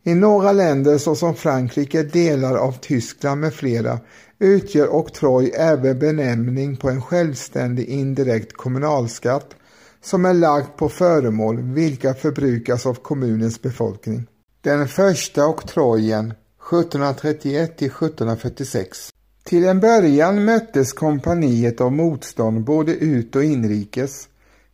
I 0.03 0.15
några 0.15 0.53
länder 0.53 0.99
såsom 0.99 1.35
Frankrike, 1.35 2.03
delar 2.03 2.55
av 2.57 2.73
Tyskland 2.73 3.41
med 3.41 3.55
flera 3.55 3.99
utgör 4.39 4.89
oktroj 4.89 5.53
även 5.55 5.99
benämning 5.99 6.77
på 6.77 6.91
en 6.91 7.03
självständig 7.03 7.89
indirekt 7.89 8.53
kommunalskatt 8.53 9.57
som 10.03 10.25
är 10.25 10.35
lagd 10.35 10.77
på 10.77 10.89
föremål 10.89 11.63
vilka 11.63 12.15
förbrukas 12.15 12.87
av 12.87 12.95
kommunens 12.95 13.63
befolkning. 13.63 14.27
Den 14.61 14.89
första 14.89 15.47
oktrojen 15.47 16.35
1731 16.71 17.79
till 17.79 17.87
1746. 17.87 19.11
Till 19.45 19.65
en 19.65 19.81
början 19.81 20.45
möttes 20.45 20.93
kompaniet 20.93 21.81
av 21.81 21.93
motstånd 21.93 22.65
både 22.65 22.93
ut 22.93 23.37
och 23.37 23.45
inrikes. 23.45 24.29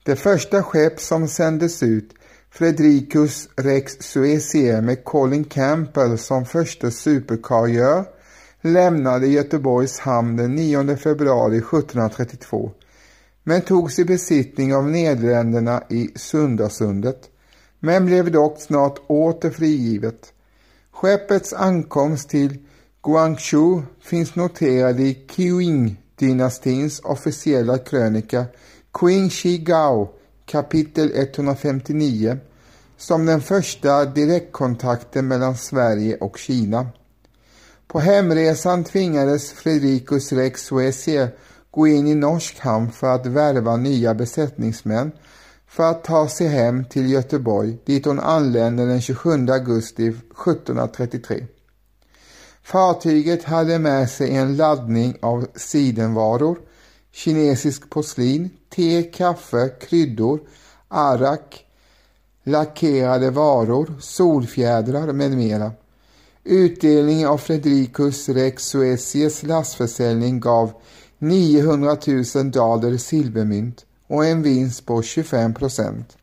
Det 0.05 0.17
första 0.17 0.63
skepp 0.63 1.01
som 1.01 1.29
sändes 1.29 1.83
ut 1.83 2.11
Fredricus 2.51 3.49
Rex 3.57 3.93
Suecia 4.01 4.81
med 4.81 5.05
Colin 5.05 5.45
Campbell 5.45 6.19
som 6.19 6.45
första 6.45 6.91
superkargör 6.91 8.05
lämnade 8.61 9.27
Göteborgs 9.27 9.99
hamn 9.99 10.37
den 10.37 10.55
9 10.55 10.97
februari 10.97 11.57
1732 11.57 12.71
men 13.45 13.63
togs 13.63 13.99
i 13.99 14.05
besittning 14.05 14.75
av 14.75 14.91
Nederländerna 14.91 15.83
i 15.89 16.11
Sundasundet 16.15 17.31
men 17.81 18.07
blev 18.07 18.33
dock 18.33 18.61
snart 18.61 19.01
åter 19.07 19.51
frigivet. 19.51 20.33
Skeppets 20.93 21.53
ankomst 21.53 22.29
till 22.29 22.59
Guangzhou 23.03 23.83
finns 24.01 24.35
noterad 24.35 25.01
i 25.01 25.27
Qing-dynastins 25.29 27.01
officiella 27.05 27.79
krönika 27.79 28.45
Qing 29.01 29.31
Shi 29.31 29.59
Gao 29.59 30.09
kapitel 30.47 31.13
159 31.15 32.39
som 32.97 33.27
den 33.27 33.41
första 33.41 34.05
direktkontakten 34.05 35.29
mellan 35.29 35.57
Sverige 35.57 36.17
och 36.17 36.39
Kina. 36.39 36.87
På 37.87 38.01
hemresan 38.01 38.85
tvingades 38.85 39.53
Fredricus 39.53 40.33
Rex 40.33 40.63
Suecia 40.63 41.29
gå 41.73 41.87
in 41.87 42.07
i 42.07 42.15
norsk 42.15 42.59
hamn 42.59 42.93
för 42.93 43.15
att 43.15 43.27
värva 43.27 43.77
nya 43.77 44.15
besättningsmän 44.15 45.13
för 45.67 45.91
att 45.91 46.05
ta 46.05 46.29
sig 46.29 46.47
hem 46.47 46.85
till 46.85 47.11
Göteborg 47.11 47.79
dit 47.85 48.07
hon 48.07 48.21
anlände 48.21 48.87
den 48.87 49.01
27 49.01 49.31
augusti 49.49 50.07
1733. 50.09 51.47
Fartyget 52.63 53.45
hade 53.45 53.79
med 53.79 54.11
sig 54.11 54.37
en 54.37 54.57
laddning 54.57 55.17
av 55.21 55.47
sidenvaror, 55.55 56.59
kinesisk 57.13 57.91
porslin, 57.91 58.51
te, 58.75 59.03
kaffe, 59.03 59.69
kryddor, 59.81 60.41
arak, 60.89 61.65
lackerade 62.45 63.31
varor, 63.31 63.95
solfjädrar 64.01 65.13
med 65.13 65.31
mera. 65.31 65.73
Utdelningen 66.45 67.29
av 67.29 67.39
Fredrikus 67.39 68.29
Rex 68.29 68.65
Suecies 68.65 69.43
lastförsäljning 69.43 70.41
gav 70.41 70.73
900 71.23 71.97
000 72.35 72.51
daler 72.51 72.97
silvermynt 72.97 73.87
och 74.07 74.27
en 74.27 74.43
vinst 74.43 74.87
på 74.87 75.03
25 75.03 75.55
procent. 75.55 76.17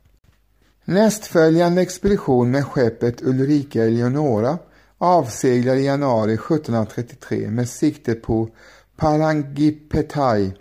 Nästföljande 0.86 1.82
expedition 1.82 2.51
med 2.51 2.65
skeppet 2.65 3.22
Ulrika 3.22 3.84
Eleonora 3.84 4.58
avseglade 4.98 5.79
i 5.79 5.86
januari 5.86 6.34
1733 6.34 7.51
med 7.51 7.70
sikte 7.70 8.13
på 8.15 8.50
Parangipetai, 8.98 10.53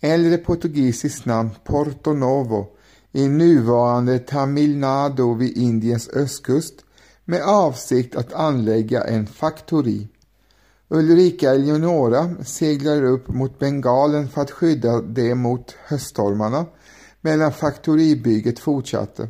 äldre 0.00 0.38
portugisiskt 0.38 1.26
namn 1.26 1.50
Porto 1.64 2.12
Novo, 2.12 2.66
i 3.12 3.28
nuvarande 3.28 4.18
Tamil 4.18 4.76
Nadu 4.78 5.34
vid 5.34 5.56
Indiens 5.56 6.08
östkust 6.08 6.74
med 7.24 7.42
avsikt 7.42 8.16
att 8.16 8.32
anlägga 8.32 9.04
en 9.04 9.26
faktori. 9.26 10.08
Ulrika 10.94 11.54
Eleonora 11.54 12.34
seglade 12.44 13.08
upp 13.08 13.28
mot 13.28 13.58
Bengalen 13.58 14.28
för 14.28 14.40
att 14.40 14.50
skydda 14.50 15.00
det 15.00 15.34
mot 15.34 15.74
höststormarna 15.86 16.66
medan 17.20 17.52
faktoribygget 17.52 18.58
fortsatte. 18.58 19.28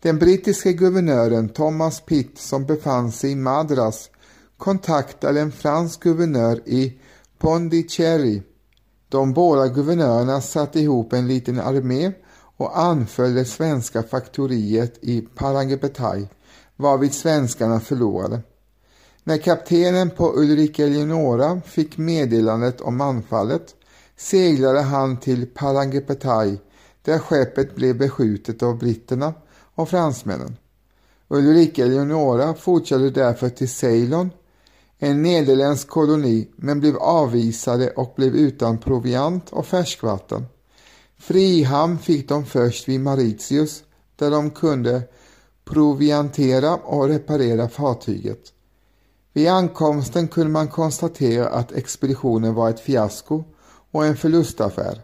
Den 0.00 0.18
brittiske 0.18 0.72
guvernören 0.72 1.48
Thomas 1.48 2.00
Pitt 2.00 2.38
som 2.38 2.66
befann 2.66 3.12
sig 3.12 3.30
i 3.30 3.36
Madras 3.36 4.10
kontaktade 4.56 5.40
en 5.40 5.52
fransk 5.52 6.02
guvernör 6.02 6.60
i 6.68 7.00
Pondicherry. 7.38 8.42
De 9.08 9.32
båda 9.32 9.68
guvernörerna 9.68 10.40
satte 10.40 10.80
ihop 10.80 11.12
en 11.12 11.28
liten 11.28 11.60
armé 11.60 12.12
och 12.56 12.78
anföll 12.78 13.34
det 13.34 13.44
svenska 13.44 14.02
faktoriet 14.02 14.98
i 15.00 15.20
Parangepetai 15.20 16.28
varvid 16.76 17.14
svenskarna 17.14 17.80
förlorade. 17.80 18.40
När 19.24 19.38
kaptenen 19.38 20.10
på 20.10 20.32
Ulrika 20.36 20.86
Eleonora 20.86 21.60
fick 21.66 21.98
meddelandet 21.98 22.80
om 22.80 23.00
anfallet 23.00 23.74
seglade 24.16 24.80
han 24.80 25.16
till 25.16 25.46
Palangepetai 25.46 26.58
där 27.02 27.18
skeppet 27.18 27.74
blev 27.74 27.98
beskjutet 27.98 28.62
av 28.62 28.78
britterna 28.78 29.34
och 29.74 29.88
fransmännen. 29.88 30.56
Ulrika 31.28 31.84
Eleonora 31.84 32.54
fortsatte 32.54 33.10
därför 33.10 33.48
till 33.48 33.68
Ceylon, 33.68 34.30
en 34.98 35.22
nederländsk 35.22 35.88
koloni, 35.88 36.48
men 36.56 36.80
blev 36.80 36.96
avvisade 36.96 37.90
och 37.90 38.12
blev 38.16 38.36
utan 38.36 38.78
proviant 38.78 39.50
och 39.50 39.66
färskvatten. 39.66 40.46
Frihamn 41.18 41.98
fick 41.98 42.28
de 42.28 42.44
först 42.44 42.88
vid 42.88 43.00
Mauritius 43.00 43.84
där 44.16 44.30
de 44.30 44.50
kunde 44.50 45.02
proviantera 45.64 46.76
och 46.76 47.08
reparera 47.08 47.68
fartyget. 47.68 48.52
Vid 49.32 49.48
ankomsten 49.48 50.28
kunde 50.28 50.50
man 50.50 50.68
konstatera 50.68 51.48
att 51.48 51.72
expeditionen 51.72 52.54
var 52.54 52.70
ett 52.70 52.80
fiasko 52.80 53.44
och 53.90 54.06
en 54.06 54.16
förlustaffär. 54.16 55.00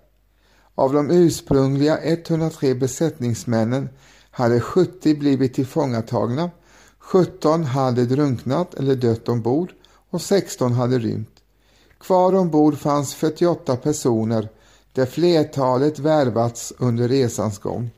Av 0.75 0.93
de 0.93 1.11
ursprungliga 1.11 1.99
103 1.99 2.75
besättningsmännen 2.75 3.89
hade 4.31 4.61
70 4.61 5.15
blivit 5.15 5.55
tillfångatagna, 5.55 6.51
17 6.99 7.65
hade 7.65 8.07
drunknat 8.07 8.75
eller 8.75 8.95
dött 8.95 9.29
ombord 9.29 9.73
och 10.11 10.23
16 10.23 10.73
hade 10.73 10.99
rymt. 10.99 11.35
Kvar 12.01 12.35
ombord 12.35 12.79
fanns 12.79 13.15
48 13.15 13.77
personer 13.77 14.49
där 14.93 15.07
flertalet 15.07 15.99
värvats 15.99 16.73
under 16.79 17.09
resans 17.09 17.59
gång. 17.59 17.91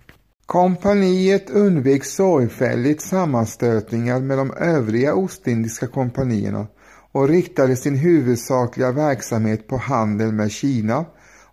Kompaniet 0.50 1.50
undvek 1.50 2.04
sorgfälligt 2.04 3.02
sammanstötningar 3.02 4.20
med 4.20 4.38
de 4.38 4.52
övriga 4.52 5.14
Ostindiska 5.14 5.86
kompanierna 5.86 6.66
och 7.12 7.28
riktade 7.28 7.76
sin 7.76 7.96
huvudsakliga 7.96 8.92
verksamhet 8.92 9.68
på 9.68 9.76
handel 9.76 10.32
med 10.32 10.50
Kina 10.50 11.04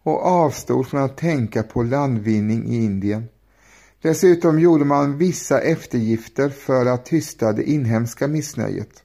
och 0.04 0.26
avstod 0.26 0.88
från 0.88 1.04
att 1.04 1.18
tänka 1.18 1.64
på 1.64 1.84
landvinning 1.84 2.68
i 2.68 2.76
Indien. 2.76 3.24
Dessutom 4.02 4.60
gjorde 4.60 4.86
man 4.86 5.18
vissa 5.18 5.62
eftergifter 5.62 6.50
för 6.50 6.86
att 6.86 7.06
tysta 7.06 7.54
det 7.54 7.64
inhemska 7.64 8.28
missnöjet. 8.28 9.04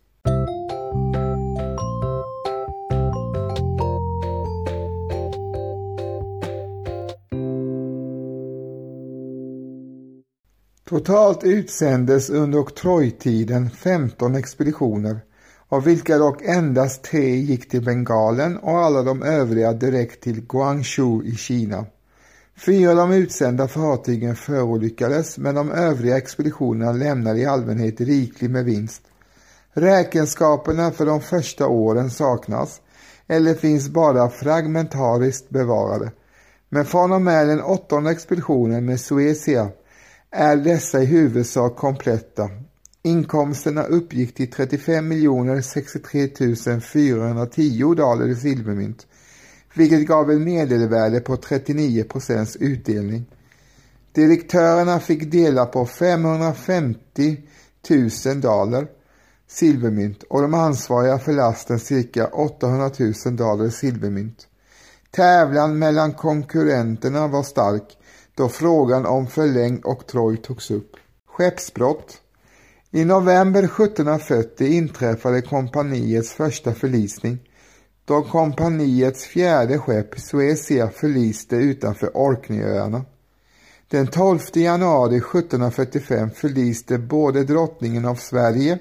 Totalt 10.93 11.45
utsändes 11.45 12.31
under 12.31 12.59
oktrojtiden 12.59 13.71
15 13.71 14.35
expeditioner, 14.35 15.21
av 15.69 15.85
vilka 15.85 16.19
dock 16.19 16.43
endast 16.43 17.03
tre 17.05 17.37
gick 17.37 17.69
till 17.69 17.85
Bengalen 17.85 18.59
och 18.59 18.79
alla 18.79 19.03
de 19.03 19.23
övriga 19.23 19.73
direkt 19.73 20.23
till 20.23 20.47
Guangzhou 20.47 21.25
i 21.25 21.37
Kina. 21.37 21.87
Fyra 22.57 22.91
av 22.91 22.97
de 22.97 23.13
utsända 23.13 23.69
fartygen 23.69 24.37
förolyckades 24.37 25.39
men 25.39 25.55
de 25.55 25.71
övriga 25.71 26.17
expeditionerna 26.17 26.93
lämnade 26.93 27.41
i 27.41 27.47
allmänhet 27.47 28.01
riklig 28.01 28.51
med 28.51 28.65
vinst. 28.65 29.03
Räkenskaperna 29.73 30.91
för 30.91 31.07
de 31.07 31.21
första 31.21 31.67
åren 31.67 32.11
saknas 32.11 32.81
eller 33.27 33.55
finns 33.55 33.89
bara 33.89 34.31
fragmentariskt 34.31 35.51
bevarade. 35.51 36.11
Men 36.69 36.85
från 36.85 37.13
och 37.13 37.23
med 37.23 37.49
den 37.49 37.63
åttonde 37.63 38.11
expeditionen 38.11 38.85
med 38.85 39.01
Suecia 39.01 39.69
är 40.33 40.57
dessa 40.57 41.03
i 41.03 41.05
huvudsak 41.05 41.77
kompletta. 41.77 42.51
Inkomsterna 43.03 43.83
uppgick 43.83 44.35
till 44.35 44.51
35 44.51 45.63
63 45.63 46.81
410 46.81 47.95
dollar 47.95 48.29
i 48.29 48.37
silvermynt, 48.37 49.07
vilket 49.75 50.07
gav 50.07 50.31
ett 50.31 50.41
medelvärde 50.41 51.21
på 51.21 51.37
39 51.37 52.05
procents 52.05 52.57
utdelning. 52.57 53.27
Direktörerna 54.13 55.01
fick 55.01 55.31
dela 55.31 55.67
på 55.67 55.87
550 55.87 57.37
000 58.27 58.41
dollar 58.41 58.87
silvermynt 59.49 60.23
och 60.23 60.43
de 60.43 60.55
ansvariga 60.55 61.19
för 61.19 61.33
lasten 61.33 61.81
cirka 61.81 62.27
800 62.27 62.91
000 63.25 63.37
dollar 63.37 63.69
silvermynt. 63.69 64.47
Tävlan 65.11 65.79
mellan 65.79 66.13
konkurrenterna 66.13 67.29
var 67.29 67.43
stark 67.43 67.99
då 68.35 68.49
frågan 68.49 69.07
om 69.07 69.27
förlängd 69.27 69.81
oktroj 69.85 70.37
togs 70.37 70.71
upp. 70.71 70.97
Skeppsbrott 71.27 72.21
I 72.91 73.05
november 73.05 73.63
1740 73.63 74.67
inträffade 74.67 75.43
kompaniets 75.43 76.33
första 76.33 76.75
förlisning 76.75 77.39
då 78.05 78.23
kompaniets 78.23 79.25
fjärde 79.25 79.79
skepp 79.79 80.21
Suecia 80.21 80.91
förliste 80.91 81.57
utanför 81.57 82.17
Orkneyöarna. 82.17 83.05
Den 83.89 84.07
12 84.07 84.39
januari 84.55 85.17
1745 85.17 86.31
förliste 86.31 86.99
både 86.99 87.45
drottningen 87.45 88.05
av 88.05 88.15
Sverige 88.15 88.79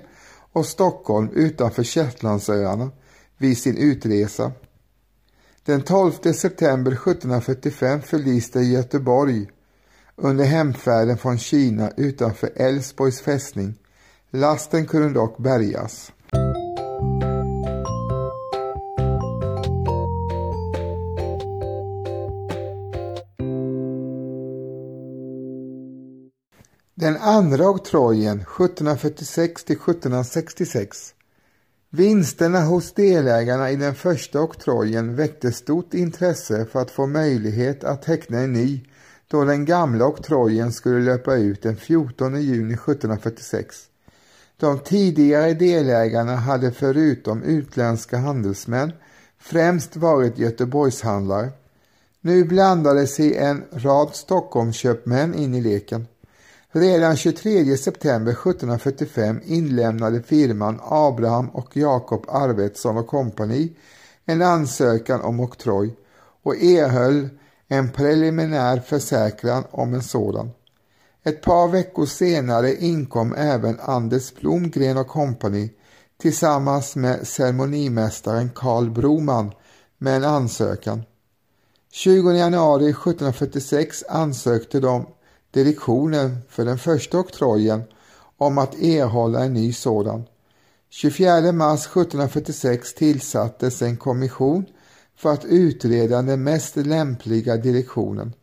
och 0.51 0.65
Stockholm 0.65 1.29
utanför 1.33 1.83
Shetlandsöarna 1.83 2.91
vid 3.37 3.57
sin 3.57 3.77
utresa. 3.77 4.51
Den 5.65 5.81
12 5.81 6.11
september 6.33 6.91
1745 6.91 8.01
förliste 8.01 8.59
Göteborg 8.59 9.49
under 10.15 10.45
hemfärden 10.45 11.17
från 11.17 11.37
Kina 11.37 11.91
utanför 11.97 12.49
Älvsborgs 12.55 13.21
fästning. 13.21 13.73
Lasten 14.31 14.85
kunde 14.85 15.09
dock 15.09 15.37
bärgas. 15.37 16.11
Den 26.95 27.17
andra 27.17 27.69
oktrojen 27.69 28.39
1746 28.39 29.63
till 29.63 29.75
1766 29.75 31.13
Vinsterna 31.93 32.61
hos 32.61 32.93
delägarna 32.93 33.71
i 33.71 33.75
den 33.75 33.95
första 33.95 34.41
oktrojen 34.41 35.15
väckte 35.15 35.51
stort 35.51 35.93
intresse 35.93 36.65
för 36.65 36.81
att 36.81 36.91
få 36.91 37.07
möjlighet 37.07 37.83
att 37.83 38.01
teckna 38.01 38.39
en 38.39 38.53
ny 38.53 38.83
då 39.27 39.43
den 39.43 39.65
gamla 39.65 40.05
oktrojen 40.05 40.71
skulle 40.71 40.99
löpa 40.99 41.35
ut 41.35 41.61
den 41.61 41.75
14 41.75 42.41
juni 42.41 42.73
1746. 42.73 43.75
De 44.57 44.79
tidigare 44.79 45.53
delägarna 45.53 46.35
hade 46.35 46.71
förutom 46.71 47.43
utländska 47.43 48.17
handelsmän 48.17 48.91
främst 49.39 49.95
varit 49.95 50.37
Göteborgshandlare. 50.37 51.49
Nu 52.21 52.43
blandade 52.43 53.07
sig 53.07 53.37
en 53.37 53.63
rad 53.71 54.09
Stockholmsköpmän 54.13 55.33
in 55.33 55.55
i 55.55 55.61
leken. 55.61 56.07
Redan 56.73 57.17
23 57.17 57.77
september 57.77 58.31
1745 58.31 59.41
inlämnade 59.45 60.21
firman 60.21 60.79
Abraham 60.83 61.49
och 61.49 61.77
Jakob 61.77 62.25
Arvidsson 62.27 62.97
och 62.97 63.07
kompani 63.07 63.73
en 64.25 64.41
ansökan 64.41 65.21
om 65.21 65.39
oktroj 65.39 65.95
och 66.43 66.55
erhöll 66.55 67.29
en 67.67 67.91
preliminär 67.91 68.79
försäkran 68.79 69.63
om 69.71 69.93
en 69.93 70.03
sådan. 70.03 70.49
Ett 71.23 71.41
par 71.41 71.67
veckor 71.67 72.05
senare 72.05 72.75
inkom 72.75 73.33
även 73.33 73.79
Anders 73.79 74.35
Blomgren 74.35 74.97
och 74.97 75.07
kompani 75.07 75.73
tillsammans 76.21 76.95
med 76.95 77.27
ceremonimästaren 77.27 78.49
Karl 78.55 78.89
Broman 78.89 79.51
med 79.97 80.15
en 80.15 80.23
ansökan. 80.23 81.03
20 81.91 82.31
januari 82.31 82.89
1746 82.89 84.03
ansökte 84.09 84.79
de 84.79 85.05
direktionen 85.51 86.37
för 86.49 86.65
den 86.65 86.77
första 86.77 87.19
oktrojen 87.19 87.83
om 88.37 88.57
att 88.57 88.75
erhålla 88.81 89.43
en 89.43 89.53
ny 89.53 89.73
sådan. 89.73 90.23
24 90.89 91.51
mars 91.51 91.85
1746 91.85 92.93
tillsattes 92.93 93.81
en 93.81 93.97
kommission 93.97 94.65
för 95.15 95.33
att 95.33 95.45
utreda 95.45 96.21
den 96.21 96.43
mest 96.43 96.75
lämpliga 96.75 97.57
direktionen. 97.57 98.33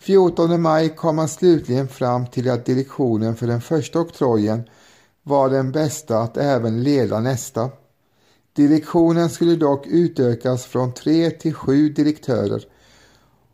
14 0.00 0.62
maj 0.62 0.88
kom 0.88 1.16
man 1.16 1.28
slutligen 1.28 1.88
fram 1.88 2.26
till 2.26 2.50
att 2.50 2.64
direktionen 2.64 3.36
för 3.36 3.46
den 3.46 3.60
första 3.60 4.00
oktrojen 4.00 4.62
var 5.22 5.50
den 5.50 5.72
bästa 5.72 6.18
att 6.18 6.36
även 6.36 6.82
leda 6.82 7.20
nästa. 7.20 7.70
Direktionen 8.52 9.30
skulle 9.30 9.56
dock 9.56 9.86
utökas 9.86 10.64
från 10.64 10.94
tre 10.94 11.30
till 11.30 11.54
sju 11.54 11.88
direktörer 11.88 12.64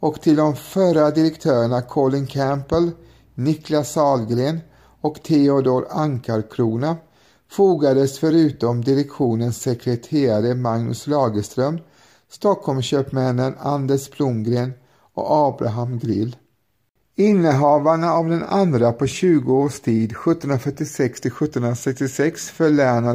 och 0.04 0.20
till 0.20 0.36
de 0.36 0.56
förra 0.56 1.10
direktörerna 1.10 1.82
Colin 1.82 2.26
Campbell, 2.26 2.90
Niklas 3.34 3.92
Salgren 3.92 4.60
och 5.00 5.22
Theodor 5.22 5.86
Ankarkrona 5.90 6.96
fogades 7.50 8.18
förutom 8.18 8.84
direktionens 8.84 9.62
sekreterare 9.62 10.54
Magnus 10.54 11.06
Lagerström 11.06 11.78
Stockholmsköpmännen 12.30 13.54
Anders 13.58 14.10
Blomgren 14.10 14.72
och 15.14 15.26
Abraham 15.48 15.98
Grill. 15.98 16.36
Innehavarna 17.16 18.12
av 18.12 18.28
den 18.28 18.42
andra 18.42 18.92
på 18.92 19.06
20 19.06 19.54
års 19.54 19.80
tid, 19.80 20.10
1746 20.10 21.20
till 21.20 21.32
1766, 21.32 22.52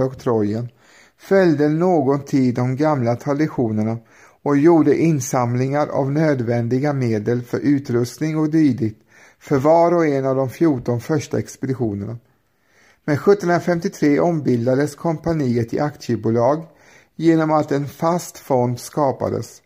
och 0.05 0.19
Trojen 0.19 0.69
följde 1.17 1.69
någon 1.69 2.25
tid 2.25 2.55
de 2.55 2.75
gamla 2.75 3.15
traditionerna 3.15 3.97
och 4.49 4.57
gjorde 4.57 4.97
insamlingar 4.97 5.87
av 5.87 6.11
nödvändiga 6.11 6.93
medel 6.93 7.41
för 7.41 7.59
utrustning 7.59 8.37
och 8.37 8.49
dylikt 8.49 9.01
för 9.39 9.57
var 9.57 9.93
och 9.93 10.05
en 10.05 10.25
av 10.25 10.35
de 10.35 10.49
14 10.49 11.01
första 11.01 11.39
expeditionerna. 11.39 12.17
Men 13.05 13.15
1753 13.15 14.19
ombildades 14.19 14.95
kompaniet 14.95 15.73
i 15.73 15.79
aktiebolag 15.79 16.63
genom 17.15 17.51
att 17.51 17.71
en 17.71 17.87
fast 17.87 18.37
fond 18.37 18.79
skapades. 18.79 19.61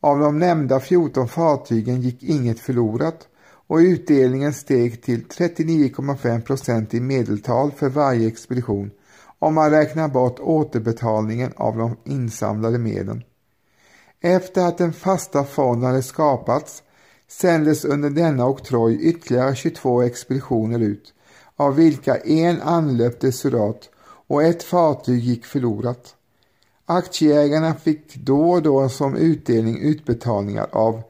Av 0.00 0.18
de 0.18 0.38
nämnda 0.38 0.80
14 0.80 1.28
fartygen 1.28 2.00
gick 2.00 2.22
inget 2.22 2.60
förlorat 2.60 3.28
och 3.66 3.76
utdelningen 3.76 4.52
steg 4.52 5.02
till 5.02 5.24
39,5 5.24 6.40
procent 6.42 6.94
i 6.94 7.00
medeltal 7.00 7.70
för 7.70 7.88
varje 7.88 8.28
expedition 8.28 8.90
om 9.38 9.54
man 9.54 9.70
räknar 9.70 10.08
bort 10.08 10.40
återbetalningen 10.40 11.52
av 11.56 11.76
de 11.76 11.96
insamlade 12.04 12.78
medlen. 12.78 13.22
Efter 14.24 14.66
att 14.66 14.78
den 14.78 14.92
fasta 14.92 15.44
fonden 15.44 15.90
hade 15.90 16.02
skapats 16.02 16.82
sändes 17.28 17.84
under 17.84 18.10
denna 18.10 18.46
oktroj 18.46 18.98
ytterligare 19.02 19.54
22 19.54 20.02
expeditioner 20.02 20.78
ut, 20.78 21.14
av 21.56 21.76
vilka 21.76 22.16
en 22.16 22.62
anlöpte 22.62 23.32
Surat 23.32 23.90
och 24.26 24.42
ett 24.42 24.62
fartyg 24.62 25.24
gick 25.24 25.44
förlorat. 25.44 26.14
Aktieägarna 26.86 27.74
fick 27.74 28.14
då 28.14 28.50
och 28.50 28.62
då 28.62 28.88
som 28.88 29.16
utdelning 29.16 29.82
utbetalningar 29.82 30.66
av 30.72 31.02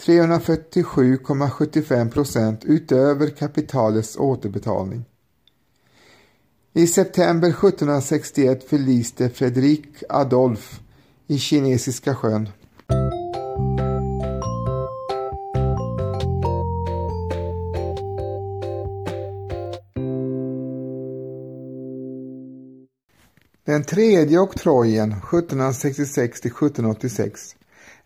347,75 0.00 2.10
procent 2.10 2.64
utöver 2.64 3.30
kapitalets 3.30 4.16
återbetalning. 4.16 5.04
I 6.72 6.86
september 6.86 7.48
1761 7.48 8.68
förliste 8.68 9.28
Fredrik 9.28 10.02
Adolf 10.08 10.80
i 11.26 11.38
Kinesiska 11.38 12.14
sjön. 12.14 12.48
Den 23.64 23.84
tredje 23.84 24.38
oktrojen 24.38 25.12
1766 25.12 26.40
till 26.40 26.50
1786 26.50 27.56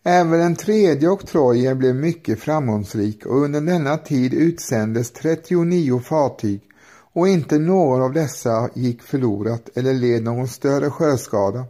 Även 0.09 0.41
den 0.41 0.57
tredje 0.57 1.09
oktrojen 1.09 1.79
blev 1.79 1.95
mycket 1.95 2.41
framgångsrik 2.41 3.27
och 3.27 3.37
under 3.37 3.61
denna 3.61 3.97
tid 3.97 4.35
utsändes 4.35 5.13
39 5.13 6.01
fartyg 6.01 6.61
och 7.13 7.29
inte 7.29 7.59
någon 7.59 8.03
av 8.03 8.13
dessa 8.13 8.71
gick 8.75 9.03
förlorat 9.03 9.69
eller 9.75 9.95
led 9.95 10.23
någon 10.23 10.49
större 10.49 10.91
sjöskada. 10.91 11.65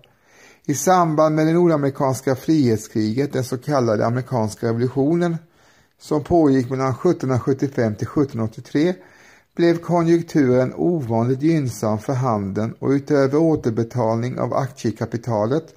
I 0.69 0.75
samband 0.75 1.35
med 1.35 1.47
det 1.47 1.53
nordamerikanska 1.53 2.37
frihetskriget, 2.37 3.33
den 3.33 3.45
så 3.45 3.59
kallade 3.59 4.07
amerikanska 4.07 4.69
revolutionen, 4.69 5.37
som 6.01 6.25
pågick 6.25 6.71
mellan 6.71 6.91
1775 6.91 7.95
till 7.95 8.07
1783 8.07 8.95
blev 9.57 9.79
konjunkturen 9.79 10.73
ovanligt 10.77 11.43
gynnsam 11.43 11.99
för 11.99 12.13
handeln 12.13 12.75
och 12.79 12.91
utöver 12.91 13.39
återbetalning 13.39 14.39
av 14.39 14.55
aktiekapitalet 14.55 15.75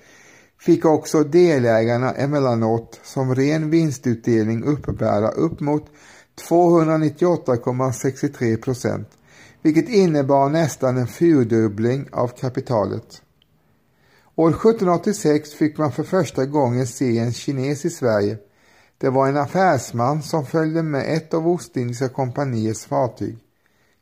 fick 0.60 0.86
också 0.86 1.23
delägarna 1.23 2.12
emellanåt 2.12 2.99
som 3.04 3.36
ren 3.36 3.69
vinstutdelning 3.69 4.63
uppbära 4.63 5.30
upp 5.30 5.60
mot 5.60 5.86
298,63 6.49 8.62
procent, 8.62 9.10
vilket 9.62 9.89
innebar 9.89 10.49
nästan 10.49 10.97
en 10.97 11.08
fyrdubbling 11.08 12.08
av 12.12 12.28
kapitalet. 12.28 13.21
År 14.39 14.49
1786 14.49 15.54
fick 15.54 15.78
man 15.78 15.91
för 15.91 16.04
första 16.04 16.45
gången 16.45 16.88
se 16.88 17.17
en 17.19 17.34
kines 17.34 17.86
i 17.86 17.89
Sverige. 17.89 18.38
Det 18.97 19.10
var 19.10 19.28
en 19.28 19.38
affärsman 19.38 20.23
som 20.23 20.45
följde 20.45 20.84
med 20.84 21.17
ett 21.17 21.34
av 21.34 21.47
Ostindiska 21.47 22.10
kompaniets 22.10 22.86
fartyg. 22.86 23.38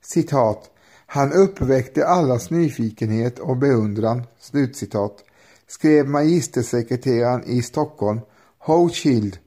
Citat. 0.02 0.69
Han 1.06 1.34
uppväckte 1.34 2.08
allas 2.08 2.50
nyfikenhet 2.50 3.39
och 3.39 3.58
beundran. 3.58 4.23
Slutcitat 4.39 5.23
skrev 5.67 6.08
magistersekreteraren 6.08 7.43
i 7.43 7.62
Stockholm 7.62 8.19
Ho 8.60 8.89
Child 8.89 9.38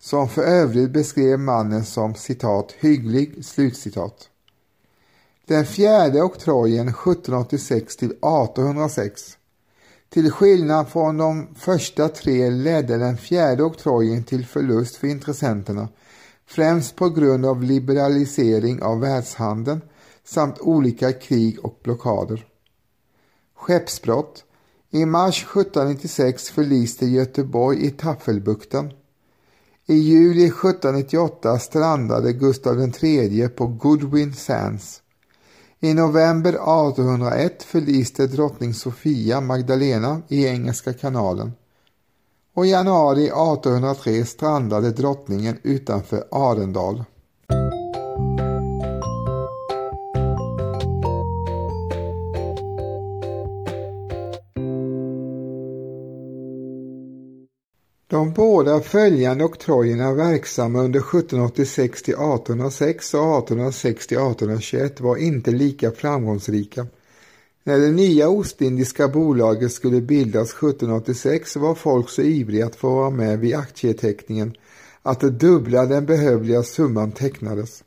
som 0.00 0.28
för 0.28 0.42
övrigt 0.42 0.90
beskrev 0.90 1.38
mannen 1.38 1.84
som 1.84 2.14
citat 2.14 2.72
hygglig 2.78 3.44
slutcitat. 3.44 4.28
Den 5.46 5.66
fjärde 5.66 6.22
oktrojen 6.22 6.88
1786 6.88 7.96
till 7.96 8.10
1806 8.10 9.37
till 10.10 10.30
skillnad 10.30 10.88
från 10.88 11.16
de 11.16 11.54
första 11.54 12.08
tre 12.08 12.50
ledde 12.50 12.98
den 12.98 13.16
fjärde 13.16 13.62
oktrojen 13.62 14.24
till 14.24 14.46
förlust 14.46 14.96
för 14.96 15.06
intressenterna, 15.06 15.88
främst 16.46 16.96
på 16.96 17.08
grund 17.08 17.46
av 17.46 17.62
liberalisering 17.62 18.82
av 18.82 19.00
världshandeln 19.00 19.80
samt 20.24 20.60
olika 20.60 21.12
krig 21.12 21.64
och 21.64 21.80
blockader. 21.82 22.46
Skeppsbrott 23.56 24.44
i 24.90 25.06
mars 25.06 25.42
1796 25.42 26.50
förliste 26.50 27.06
Göteborg 27.06 27.86
i 27.86 27.90
Taffelbukten. 27.90 28.92
I 29.86 29.94
juli 29.94 30.44
1798 30.46 31.58
strandade 31.58 32.32
Gustav 32.32 32.92
III 33.02 33.48
på 33.48 33.66
Goodwin 33.66 34.34
Sands. 34.34 35.02
I 35.80 35.94
november 35.94 36.52
1801 36.52 37.62
förliste 37.62 38.26
drottning 38.26 38.74
Sofia 38.74 39.40
Magdalena 39.40 40.22
i 40.28 40.46
Engelska 40.46 40.92
kanalen 40.92 41.52
och 42.54 42.66
i 42.66 42.70
januari 42.70 43.24
1803 43.24 44.24
strandade 44.24 44.90
drottningen 44.90 45.58
utanför 45.62 46.24
Arendal. 46.30 47.04
De 58.18 58.32
båda 58.32 58.80
följande 58.80 59.44
oktrojerna 59.44 60.12
verksamma 60.12 60.78
under 60.78 61.00
1786 61.00 62.02
till 62.02 62.14
1806 62.14 63.14
och 63.14 63.20
1806 63.20 64.06
till 64.06 64.16
1821 64.16 65.00
var 65.00 65.16
inte 65.16 65.50
lika 65.50 65.90
framgångsrika. 65.90 66.86
När 67.64 67.78
det 67.78 67.90
nya 67.90 68.28
Ostindiska 68.28 69.08
bolaget 69.08 69.72
skulle 69.72 70.00
bildas 70.00 70.48
1786 70.48 71.56
var 71.56 71.74
folk 71.74 72.10
så 72.10 72.22
ivriga 72.22 72.66
att 72.66 72.76
få 72.76 72.94
vara 72.94 73.10
med 73.10 73.38
vid 73.38 73.54
aktieteckningen 73.54 74.54
att 75.02 75.20
det 75.20 75.30
dubbla 75.30 75.86
den 75.86 76.06
behövliga 76.06 76.62
summan 76.62 77.12
tecknades. 77.12 77.84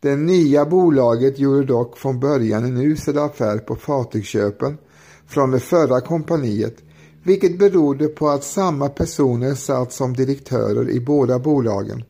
Det 0.00 0.16
nya 0.16 0.64
bolaget 0.64 1.38
gjorde 1.38 1.66
dock 1.66 1.98
från 1.98 2.20
början 2.20 2.64
en 2.64 2.80
usel 2.80 3.18
affär 3.18 3.58
på 3.58 3.76
fartygsköpen 3.76 4.78
från 5.26 5.50
det 5.50 5.60
förra 5.60 6.00
kompaniet, 6.00 6.76
vilket 7.24 7.58
berodde 7.58 8.08
på 8.08 8.28
att 8.28 8.44
samma 8.44 8.88
personer 8.88 9.54
satt 9.54 9.92
som 9.92 10.16
direktörer 10.16 10.90
i 10.90 11.00
båda 11.00 11.38
bolagen. 11.38 12.04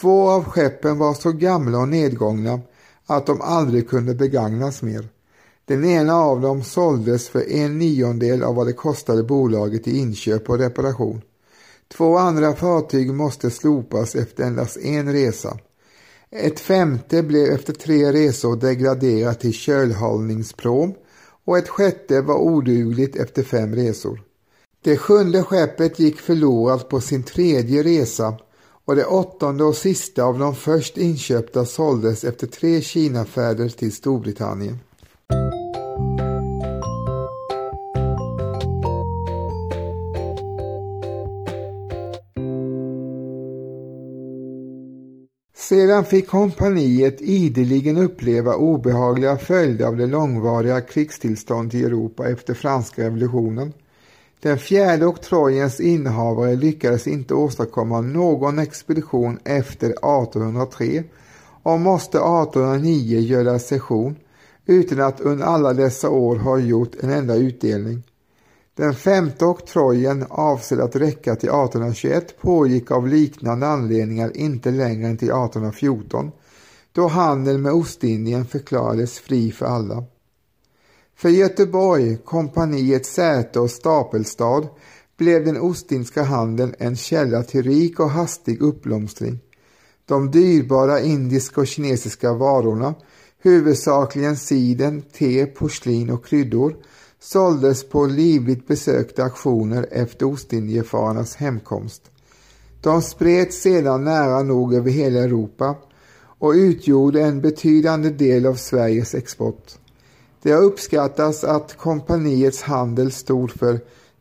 Två 0.00 0.28
av 0.30 0.44
skeppen 0.44 0.98
var 0.98 1.14
så 1.14 1.32
gamla 1.32 1.78
och 1.78 1.88
nedgångna 1.88 2.60
att 3.06 3.26
de 3.26 3.40
aldrig 3.40 3.88
kunde 3.88 4.14
begagnas 4.14 4.82
mer. 4.82 5.08
Den 5.64 5.84
ena 5.84 6.14
av 6.14 6.40
dem 6.40 6.62
såldes 6.62 7.28
för 7.28 7.52
en 7.52 7.78
niondel 7.78 8.42
av 8.42 8.54
vad 8.54 8.66
det 8.66 8.72
kostade 8.72 9.22
bolaget 9.22 9.88
i 9.88 9.98
inköp 9.98 10.50
och 10.50 10.58
reparation. 10.58 11.22
Två 11.96 12.18
andra 12.18 12.54
fartyg 12.54 13.14
måste 13.14 13.50
slopas 13.50 14.14
efter 14.14 14.44
endast 14.44 14.76
en 14.76 15.12
resa. 15.12 15.58
Ett 16.30 16.60
femte 16.60 17.22
blev 17.22 17.52
efter 17.52 17.72
tre 17.72 18.12
resor 18.12 18.56
degraderat 18.56 19.40
till 19.40 19.52
kölhållningsprom 19.52 20.94
och 21.44 21.58
ett 21.58 21.68
sjätte 21.68 22.20
var 22.20 22.38
odugligt 22.38 23.16
efter 23.16 23.42
fem 23.42 23.74
resor. 23.74 24.22
Det 24.82 24.96
sjunde 24.96 25.42
skeppet 25.42 25.98
gick 25.98 26.20
förlorat 26.20 26.88
på 26.88 27.00
sin 27.00 27.22
tredje 27.22 27.82
resa 27.82 28.34
och 28.84 28.96
det 28.96 29.04
åttonde 29.04 29.64
och 29.64 29.76
sista 29.76 30.24
av 30.24 30.38
de 30.38 30.54
först 30.54 30.96
inköpta 30.96 31.64
såldes 31.64 32.24
efter 32.24 32.46
tre 32.46 32.80
Kinafärder 32.80 33.68
till 33.68 33.92
Storbritannien. 33.92 34.78
Sedan 45.68 46.04
fick 46.04 46.28
kompaniet 46.28 47.20
ideligen 47.20 47.96
uppleva 47.96 48.54
obehagliga 48.54 49.36
följder 49.36 49.86
av 49.86 49.96
det 49.96 50.06
långvariga 50.06 50.80
krigstillståndet 50.80 51.74
i 51.74 51.84
Europa 51.84 52.28
efter 52.28 52.54
franska 52.54 53.04
revolutionen. 53.04 53.72
Den 54.40 54.58
fjärde 54.58 55.06
oktrojens 55.06 55.80
innehavare 55.80 56.56
lyckades 56.56 57.06
inte 57.06 57.34
åstadkomma 57.34 58.00
någon 58.00 58.58
expedition 58.58 59.38
efter 59.44 59.86
1803 59.86 61.04
och 61.62 61.80
måste 61.80 62.18
1809 62.18 63.20
göra 63.20 63.58
session 63.58 64.16
utan 64.66 65.00
att 65.00 65.20
under 65.20 65.44
alla 65.44 65.72
dessa 65.72 66.10
år 66.10 66.36
ha 66.36 66.58
gjort 66.58 66.94
en 67.00 67.10
enda 67.10 67.34
utdelning. 67.34 68.02
Den 68.76 68.94
femte 68.94 69.44
oktrojen 69.44 70.26
avsedd 70.28 70.80
att 70.80 70.96
räcka 70.96 71.36
till 71.36 71.48
1821 71.48 72.40
pågick 72.40 72.90
av 72.90 73.08
liknande 73.08 73.66
anledningar 73.66 74.36
inte 74.36 74.70
längre 74.70 75.08
än 75.08 75.16
till 75.16 75.28
1814 75.28 76.30
då 76.92 77.06
handeln 77.06 77.62
med 77.62 77.72
Ostindien 77.72 78.46
förklarades 78.46 79.18
fri 79.18 79.52
för 79.52 79.66
alla. 79.66 80.04
För 81.16 81.28
Göteborg, 81.28 82.16
kompaniets 82.24 83.14
säte 83.14 83.60
och 83.60 83.70
stapelstad, 83.70 84.68
blev 85.16 85.44
den 85.44 85.60
ostindiska 85.60 86.22
handeln 86.22 86.74
en 86.78 86.96
källa 86.96 87.42
till 87.42 87.62
rik 87.62 88.00
och 88.00 88.10
hastig 88.10 88.62
uppblomstring. 88.62 89.38
De 90.06 90.30
dyrbara 90.30 91.00
indiska 91.00 91.60
och 91.60 91.66
kinesiska 91.66 92.32
varorna, 92.32 92.94
huvudsakligen 93.42 94.36
siden, 94.36 95.02
te, 95.02 95.46
porslin 95.46 96.10
och 96.10 96.26
kryddor, 96.26 96.76
såldes 97.24 97.88
på 97.88 98.06
livligt 98.06 98.66
besökta 98.66 99.24
auktioner 99.24 99.86
efter 99.90 100.26
Ostindiefararnas 100.26 101.36
hemkomst. 101.36 102.02
De 102.80 103.02
spreds 103.02 103.62
sedan 103.62 104.04
nära 104.04 104.42
nog 104.42 104.74
över 104.74 104.90
hela 104.90 105.20
Europa 105.20 105.76
och 106.38 106.50
utgjorde 106.50 107.22
en 107.22 107.40
betydande 107.40 108.10
del 108.10 108.46
av 108.46 108.54
Sveriges 108.54 109.14
export. 109.14 109.72
Det 110.42 110.52
har 110.52 110.62
uppskattats 110.62 111.44
att 111.44 111.76
kompaniets 111.76 112.62
handel 112.62 113.12
stod 113.12 113.50
för 113.50 113.80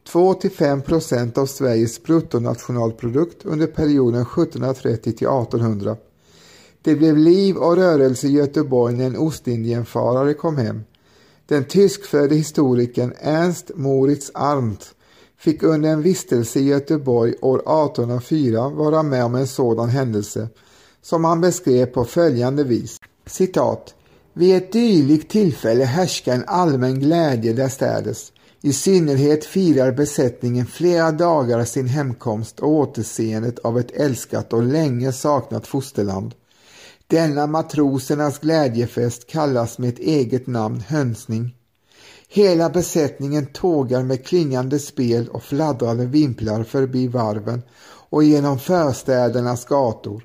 2-5 0.10 0.82
procent 0.82 1.38
av 1.38 1.46
Sveriges 1.46 2.04
bruttonationalprodukt 2.04 3.46
under 3.46 3.68
perioden 3.68 4.22
1730 4.22 5.02
till 5.02 5.28
1800. 5.28 5.98
Det 6.82 6.96
blev 6.96 7.18
liv 7.18 7.56
och 7.56 7.76
rörelse 7.76 8.28
i 8.28 8.32
Göteborg 8.32 8.96
när 8.96 9.06
en 9.06 9.18
Ostindienfarare 9.18 10.34
kom 10.34 10.58
hem. 10.58 10.84
Den 11.50 11.64
tyskfödde 11.64 12.36
historikern 12.36 13.14
Ernst 13.20 13.72
Moritz 13.76 14.32
Arndt 14.34 14.96
fick 15.38 15.64
under 15.64 15.90
en 15.90 16.02
vistelse 16.02 16.60
i 16.60 16.64
Göteborg 16.64 17.34
år 17.42 17.58
1804 17.58 18.70
vara 18.70 19.04
med 19.04 19.26
om 19.26 19.36
en 19.36 19.48
sådan 19.48 19.90
händelse 19.90 20.48
som 21.02 21.24
han 21.24 21.42
beskrev 21.42 21.86
på 21.86 22.06
följande 22.06 22.64
vis. 22.64 22.98
Citat. 23.26 23.96
Vid 24.34 24.56
ett 24.56 24.72
dylikt 24.72 25.32
tillfälle 25.32 25.84
härskar 25.84 26.34
en 26.34 26.44
allmän 26.48 27.00
glädje 27.00 27.54
därstädes. 27.54 28.32
I 28.62 28.74
synnerhet 28.74 29.46
firar 29.46 29.92
besättningen 29.92 30.66
flera 30.66 31.12
dagar 31.12 31.66
sin 31.66 31.88
hemkomst 31.88 32.60
och 32.60 32.70
återseendet 32.70 33.60
av 33.60 33.80
ett 33.80 33.92
älskat 33.92 34.54
och 34.54 34.64
länge 34.64 35.12
saknat 35.12 35.68
fosterland. 35.68 36.34
Denna 37.14 37.48
matrosernas 37.48 38.40
glädjefest 38.40 39.28
kallas 39.28 39.78
med 39.78 39.90
ett 39.90 40.00
eget 40.00 40.48
namn 40.48 40.80
hönsning. 40.88 41.56
Hela 42.30 42.70
besättningen 42.70 43.46
tågar 43.46 44.04
med 44.04 44.26
klingande 44.26 44.80
spel 44.80 45.28
och 45.28 45.44
fladdrande 45.44 46.06
vimplar 46.06 46.64
förbi 46.64 47.08
varven 47.08 47.62
och 48.10 48.24
genom 48.24 48.60
förstädernas 48.60 49.66
gator. 49.66 50.24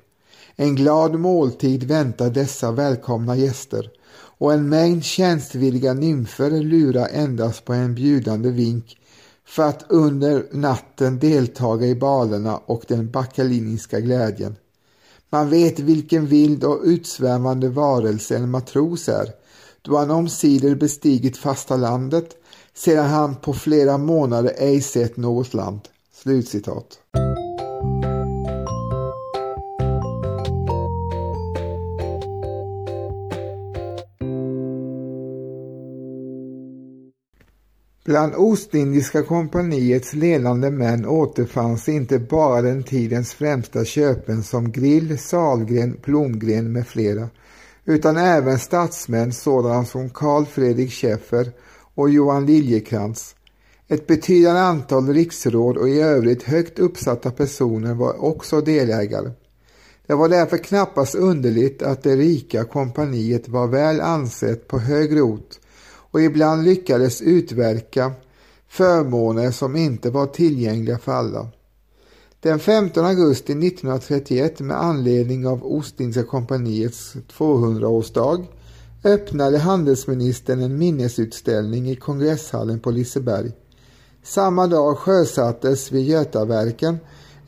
En 0.55 0.75
glad 0.75 1.19
måltid 1.19 1.83
väntar 1.83 2.29
dessa 2.29 2.71
välkomna 2.71 3.35
gäster 3.35 3.89
och 4.37 4.53
en 4.53 4.69
mängd 4.69 5.03
tjänstvilliga 5.03 5.93
nymfer 5.93 6.51
lurar 6.51 7.07
endast 7.11 7.65
på 7.65 7.73
en 7.73 7.95
bjudande 7.95 8.49
vink 8.49 8.97
för 9.45 9.63
att 9.63 9.85
under 9.89 10.45
natten 10.51 11.19
deltaga 11.19 11.87
i 11.87 11.95
balerna 11.95 12.57
och 12.57 12.83
den 12.87 13.11
bakaliniska 13.11 13.99
glädjen. 13.99 14.55
Man 15.29 15.49
vet 15.49 15.79
vilken 15.79 16.27
vild 16.27 16.63
och 16.63 16.81
utsvävande 16.83 17.69
varelse 17.69 18.37
en 18.37 18.51
matros 18.51 19.09
är 19.09 19.29
då 19.81 19.97
han 19.97 20.11
omsider 20.11 20.75
bestigit 20.75 21.37
fasta 21.37 21.77
landet 21.77 22.35
sedan 22.73 23.05
han 23.05 23.35
på 23.35 23.53
flera 23.53 23.97
månader 23.97 24.53
ej 24.57 24.81
sett 24.81 25.17
något 25.17 25.53
land." 25.53 25.81
Slutcitat. 26.13 26.99
Bland 38.09 38.35
Ostindiska 38.35 39.23
kompaniets 39.23 40.13
ledande 40.13 40.69
män 40.69 41.05
återfanns 41.05 41.89
inte 41.89 42.19
bara 42.19 42.61
den 42.61 42.83
tidens 42.83 43.33
främsta 43.33 43.85
köpen 43.85 44.43
som 44.43 44.71
Grill, 44.71 45.19
Salgren, 45.19 45.97
Blomgren 46.03 46.71
med 46.71 46.87
flera, 46.87 47.29
utan 47.85 48.17
även 48.17 48.59
statsmän 48.59 49.33
sådana 49.33 49.85
som 49.85 50.09
Carl 50.09 50.45
Fredrik 50.45 50.91
Schäffer 50.91 51.51
och 51.95 52.09
Johan 52.09 52.45
Liljekrantz. 52.45 53.35
Ett 53.87 54.07
betydande 54.07 54.61
antal 54.61 55.07
riksråd 55.07 55.77
och 55.77 55.89
i 55.89 56.01
övrigt 56.01 56.43
högt 56.43 56.79
uppsatta 56.79 57.31
personer 57.31 57.93
var 57.93 58.23
också 58.23 58.61
delägare. 58.61 59.31
Det 60.07 60.13
var 60.13 60.29
därför 60.29 60.57
knappast 60.57 61.15
underligt 61.15 61.81
att 61.81 62.03
det 62.03 62.15
rika 62.15 62.63
kompaniet 62.63 63.47
var 63.47 63.67
väl 63.67 64.01
ansett 64.01 64.67
på 64.67 64.79
högre 64.79 65.21
ort 65.21 65.58
och 66.11 66.21
ibland 66.21 66.63
lyckades 66.63 67.21
utverka 67.21 68.11
förmåner 68.67 69.51
som 69.51 69.75
inte 69.75 70.09
var 70.09 70.25
tillgängliga 70.25 70.97
för 70.97 71.11
alla. 71.11 71.47
Den 72.41 72.59
15 72.59 73.05
augusti 73.05 73.51
1931 73.51 74.59
med 74.59 74.83
anledning 74.83 75.47
av 75.47 75.65
Ostindiska 75.65 76.23
kompaniets 76.23 77.15
200-årsdag 77.37 78.45
öppnade 79.03 79.57
handelsministern 79.57 80.61
en 80.61 80.77
minnesutställning 80.77 81.89
i 81.89 81.95
kongresshallen 81.95 82.79
på 82.79 82.91
Liseberg. 82.91 83.51
Samma 84.23 84.67
dag 84.67 84.97
sjösattes 84.97 85.91
vid 85.91 86.05
Götaverken 86.05 86.97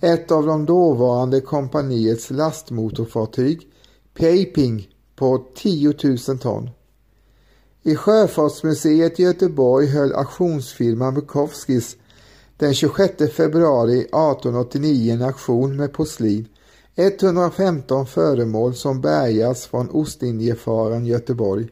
ett 0.02 0.32
av 0.32 0.46
de 0.46 0.66
dåvarande 0.66 1.42
kompaniets 1.42 2.30
lastmotorfartyg, 2.30 3.68
Peiping, 4.14 4.90
på 5.16 5.46
10 5.56 5.94
000 6.04 6.18
ton. 6.18 6.70
I 7.84 7.96
Sjöfartsmuseet 7.96 9.20
i 9.20 9.24
Göteborg 9.24 9.88
höll 9.88 10.14
auktionsfirman 10.14 11.14
Bukowskis 11.14 11.96
den 12.58 12.74
26 12.74 13.34
februari 13.34 14.00
1889 14.00 15.14
en 15.14 15.22
auktion 15.22 15.76
med 15.76 15.94
porslin 15.94 16.48
115 16.96 18.06
föremål 18.06 18.76
som 18.76 19.02
bärgats 19.02 19.68
från 19.68 19.90
Ostindiefararen 19.90 21.06
Göteborg 21.06 21.68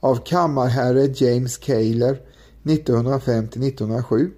av 0.00 0.24
kammarherre 0.24 1.14
James 1.14 1.56
Cayler 1.56 2.20
1905-1907. 2.62 4.30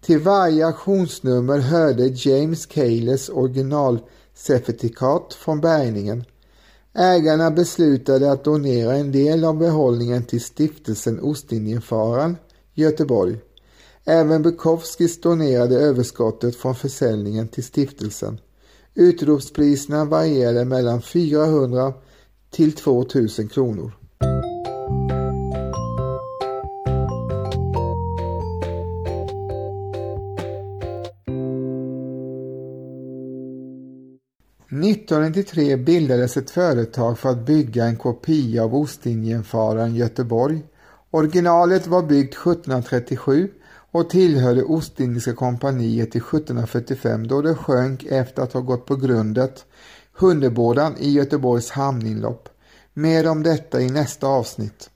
Till 0.00 0.18
varje 0.18 0.66
auktionsnummer 0.66 1.58
hörde 1.58 2.06
James 2.06 2.66
Kaylers 2.66 3.30
originalcertifikat 3.30 5.34
från 5.34 5.60
bärgningen 5.60 6.24
Ägarna 6.98 7.50
beslutade 7.50 8.32
att 8.32 8.44
donera 8.44 8.96
en 8.96 9.12
del 9.12 9.44
av 9.44 9.58
behållningen 9.58 10.24
till 10.24 10.40
stiftelsen 10.40 11.20
Ostindiefararen, 11.20 12.36
Göteborg. 12.74 13.36
Även 14.04 14.42
Bukowskis 14.42 15.20
donerade 15.20 15.74
överskottet 15.74 16.56
från 16.56 16.74
försäljningen 16.74 17.48
till 17.48 17.64
stiftelsen. 17.64 18.40
Utropspriserna 18.94 20.04
varierade 20.04 20.64
mellan 20.64 21.02
400 21.02 21.92
till 22.50 22.72
2000 22.72 23.48
kronor. 23.48 23.92
–1993 35.06 35.76
bildades 35.76 36.36
ett 36.36 36.50
företag 36.50 37.18
för 37.18 37.28
att 37.28 37.46
bygga 37.46 37.84
en 37.84 37.96
kopia 37.96 38.64
av 38.64 38.74
Ostindiefararen 38.74 39.94
Göteborg. 39.94 40.64
Originalet 41.10 41.86
var 41.86 42.02
byggt 42.02 42.34
1737 42.34 43.50
och 43.90 44.10
tillhörde 44.10 44.62
Ostindiska 44.62 45.34
kompaniet 45.34 46.12
till 46.12 46.20
1745 46.20 47.26
då 47.26 47.42
det 47.42 47.54
sjönk 47.54 48.04
efter 48.04 48.42
att 48.42 48.52
ha 48.52 48.60
gått 48.60 48.86
på 48.86 48.96
grundet 48.96 49.64
Hundebådan 50.12 50.96
i 50.98 51.10
Göteborgs 51.10 51.70
hamninlopp. 51.70 52.48
Mer 52.94 53.28
om 53.28 53.42
detta 53.42 53.80
i 53.80 53.90
nästa 53.90 54.26
avsnitt. 54.26 54.90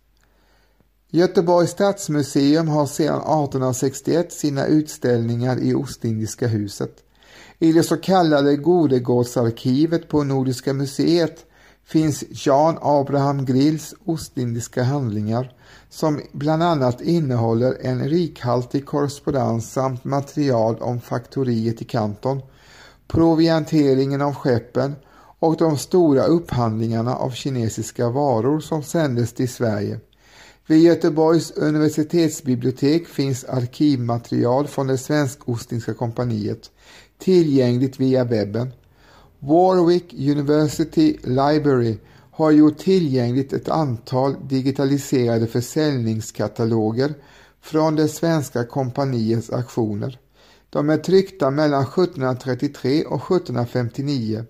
Göteborgs 1.10 1.70
stadsmuseum 1.70 2.68
har 2.68 2.86
sedan 2.86 3.16
1861 3.16 4.32
sina 4.32 4.66
utställningar 4.66 5.58
i 5.58 5.74
Ostindiska 5.74 6.46
huset. 6.46 7.04
I 7.62 7.72
det 7.72 7.82
så 7.82 7.96
kallade 7.96 8.56
Godegårdsarkivet 8.56 10.08
på 10.08 10.24
Nordiska 10.24 10.72
museet 10.72 11.46
finns 11.84 12.24
Jan 12.46 12.78
Abraham 12.82 13.44
Grills 13.44 13.94
Ostindiska 14.04 14.82
handlingar 14.82 15.52
som 15.88 16.20
bland 16.32 16.62
annat 16.62 17.00
innehåller 17.00 17.76
en 17.80 18.08
rikhaltig 18.08 18.86
korrespondens 18.86 19.72
samt 19.72 20.04
material 20.04 20.76
om 20.80 21.00
faktoriet 21.00 21.82
i 21.82 21.84
Kanton, 21.84 22.42
provianteringen 23.08 24.22
av 24.22 24.34
skeppen 24.34 24.94
och 25.38 25.56
de 25.56 25.78
stora 25.78 26.24
upphandlingarna 26.24 27.16
av 27.16 27.30
kinesiska 27.30 28.08
varor 28.08 28.60
som 28.60 28.82
sändes 28.82 29.32
till 29.32 29.48
Sverige. 29.48 30.00
Vid 30.66 30.82
Göteborgs 30.82 31.50
universitetsbibliotek 31.50 33.06
finns 33.06 33.44
arkivmaterial 33.44 34.66
från 34.66 34.86
det 34.86 34.98
svensk-ostindiska 34.98 35.94
kompaniet 35.94 36.70
tillgängligt 37.20 38.00
via 38.00 38.24
webben. 38.24 38.72
Warwick 39.38 40.12
University 40.12 41.16
Library 41.22 41.98
har 42.30 42.50
gjort 42.50 42.78
tillgängligt 42.78 43.52
ett 43.52 43.68
antal 43.68 44.34
digitaliserade 44.48 45.46
försäljningskataloger 45.46 47.14
från 47.60 47.96
det 47.96 48.08
svenska 48.08 48.64
kompaniets 48.64 49.50
aktioner. 49.50 50.18
De 50.70 50.90
är 50.90 50.96
tryckta 50.96 51.50
mellan 51.50 51.82
1733 51.82 53.04
och 53.04 53.22
1759 53.22 54.44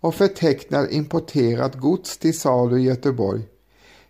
och 0.00 0.14
förtecknar 0.14 0.92
importerat 0.92 1.74
gods 1.74 2.18
till 2.18 2.38
salu 2.38 2.78
i 2.78 2.82
Göteborg. 2.82 3.42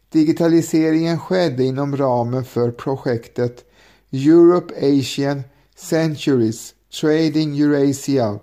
Digitaliseringen 0.08 1.18
skedde 1.18 1.64
inom 1.64 1.96
ramen 1.96 2.44
för 2.44 2.70
projektet 2.70 3.64
Europe 4.10 4.74
Asian 4.76 5.42
Centuries 5.76 6.74
Trading 7.00 7.54
Eurasia 7.54 8.38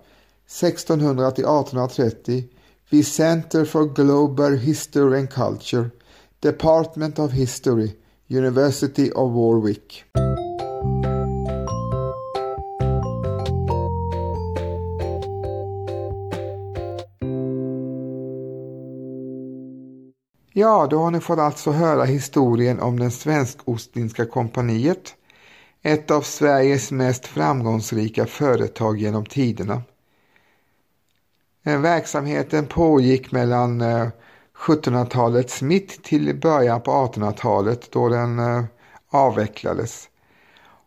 1600 0.46 1.32
till 1.32 1.46
1830 1.46 2.50
vid 2.90 3.08
Center 3.08 3.66
for 3.66 3.86
Global 3.86 4.58
History 4.58 5.20
and 5.20 5.30
Culture, 5.30 5.90
Department 6.42 7.20
of 7.20 7.32
History, 7.32 7.96
University 8.28 9.12
of 9.12 9.32
Warwick. 9.32 10.04
Ja, 20.54 20.88
då 20.90 21.00
har 21.00 21.12
ni 21.12 21.20
fått 21.20 21.40
alltså 21.40 21.72
höra 21.72 22.04
historien 22.04 22.80
om 22.80 23.00
den 23.00 23.12
svensk-ostindiska 23.12 24.26
kompaniet, 24.26 25.16
ett 25.84 26.12
av 26.12 26.22
Sveriges 26.22 26.92
mest 26.92 27.28
framgångsrika 27.28 28.26
företag 28.26 28.98
genom 28.98 29.26
tiderna. 29.26 29.82
Eh, 31.66 31.80
verksamheten 31.80 32.68
pågick 32.68 33.32
mellan 33.32 33.82
eh, 33.82 34.08
1700-talets 34.58 35.62
mitt 35.62 36.04
till 36.04 36.36
början 36.36 36.82
på 36.82 36.92
1800-talet 36.92 37.92
då 37.92 38.10
den 38.10 38.40
eh, 38.40 38.64
avvecklades. 39.10 40.08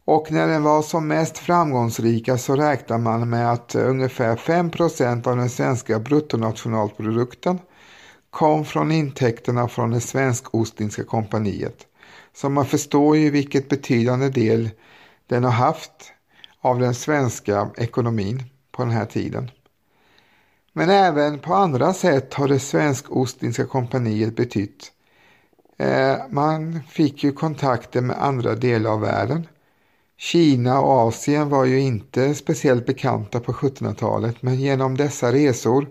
Och 0.05 0.33
när 0.33 0.47
den 0.47 0.63
var 0.63 0.83
som 0.83 1.09
mest 1.09 1.39
framgångsrika 1.39 2.39
så 2.39 2.57
räknar 2.57 2.99
man 2.99 3.31
med 3.31 3.53
att 3.53 3.75
ungefär 3.75 4.37
5% 4.37 5.29
av 5.29 5.37
den 5.37 5.51
svenska 5.51 5.99
bruttonationalprodukten 5.99 7.59
kom 8.31 8.65
från 8.65 8.93
intäkterna 8.93 9.69
från 9.69 9.91
det 9.91 10.01
svensk-ostindiska 10.01 11.05
kompaniet. 11.05 11.87
Så 12.35 12.49
man 12.49 12.67
förstår 12.67 13.17
ju 13.17 13.31
vilket 13.31 13.69
betydande 13.69 14.29
del 14.29 14.71
den 15.27 15.45
har 15.45 15.51
haft 15.51 16.13
av 16.61 16.79
den 16.79 16.95
svenska 16.95 17.71
ekonomin 17.77 18.43
på 18.73 18.83
den 18.83 18.93
här 18.93 19.07
tiden. 19.07 19.51
Men 20.73 20.91
även 20.91 21.39
på 21.39 21.55
andra 21.55 21.95
sätt 21.95 22.35
har 22.35 22.49
det 22.49 22.59
svensk-ostindiska 22.59 23.67
kompaniet 23.67 24.37
betytt. 24.37 24.93
Eh, 25.79 26.17
man 26.31 26.83
fick 26.89 27.25
ju 27.25 27.33
kontakter 27.33 28.01
med 28.01 28.23
andra 28.23 28.55
delar 28.55 28.91
av 28.91 29.01
världen. 29.01 29.47
Kina 30.17 30.81
och 30.81 31.09
Asien 31.09 31.49
var 31.49 31.65
ju 31.65 31.81
inte 31.81 32.35
speciellt 32.35 32.87
bekanta 32.87 33.41
på 33.41 33.53
1700-talet 33.53 34.43
men 34.43 34.61
genom 34.61 34.97
dessa 34.97 35.33
resor 35.33 35.89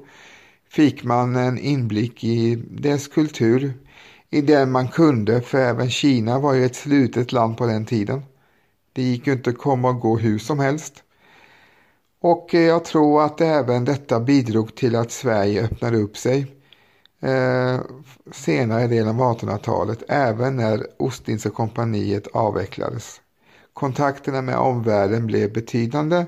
fick 0.70 1.04
man 1.04 1.36
en 1.36 1.58
inblick 1.58 2.24
i 2.24 2.56
dess 2.56 3.08
kultur 3.08 3.74
i 4.30 4.42
den 4.42 4.72
man 4.72 4.88
kunde 4.88 5.42
för 5.42 5.58
även 5.58 5.90
Kina 5.90 6.40
var 6.40 6.54
ju 6.54 6.66
ett 6.66 6.76
slutet 6.76 7.32
land 7.32 7.58
på 7.58 7.66
den 7.66 7.86
tiden. 7.86 8.24
Det 8.94 9.02
gick 9.02 9.28
ju 9.28 9.34
inte 9.34 9.50
att 9.50 9.58
komma 9.58 9.90
och 9.90 10.00
gå 10.00 10.18
hur 10.18 10.40
som 10.40 10.60
helst. 10.60 11.04
Och 12.20 12.56
eh, 12.56 12.62
jag 12.62 12.86
tror 12.86 13.24
att 13.24 13.42
även 13.42 13.86
detta 13.86 14.20
bidrog 14.20 14.76
till 14.76 14.96
att 14.96 15.12
Sverige 15.12 15.64
öppnade 15.64 15.98
upp 15.98 16.18
sig 16.18 16.56
eh, 17.22 17.80
senare 18.32 18.88
delen 18.88 19.20
av 19.20 19.38
1800-talet, 19.38 20.04
även 20.08 20.56
när 20.56 20.88
Ostindiska 20.98 21.50
kompaniet 21.50 22.28
avvecklades. 22.28 23.22
Kontakterna 23.74 24.42
med 24.42 24.58
omvärlden 24.58 25.28
blev 25.28 25.54
betydande 25.54 26.26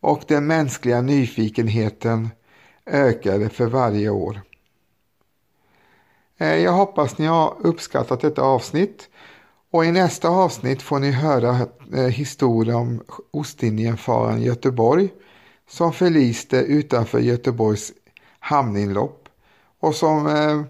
och 0.00 0.24
den 0.28 0.46
mänskliga 0.46 1.00
nyfikenheten 1.00 2.28
ökade 2.86 3.48
för 3.48 3.66
varje 3.66 4.10
år. 4.10 4.40
Eh, 6.38 6.56
jag 6.56 6.72
hoppas 6.72 7.18
ni 7.18 7.26
har 7.26 7.56
uppskattat 7.60 8.20
detta 8.20 8.42
avsnitt 8.42 9.08
och 9.72 9.84
i 9.84 9.92
nästa 9.92 10.28
avsnitt 10.28 10.82
får 10.82 10.98
ni 10.98 11.10
höra 11.10 11.66
eh, 11.94 12.04
historien 12.04 12.76
om 12.76 13.02
Ostindiefararen 13.30 14.42
Göteborg 14.42 15.08
som 15.68 15.92
förliste 15.92 16.56
utanför 16.56 17.18
Göteborgs 17.18 17.92
hamninlopp 18.38 19.28
och 19.80 19.94
som 19.94 20.26
eh, 20.26 20.62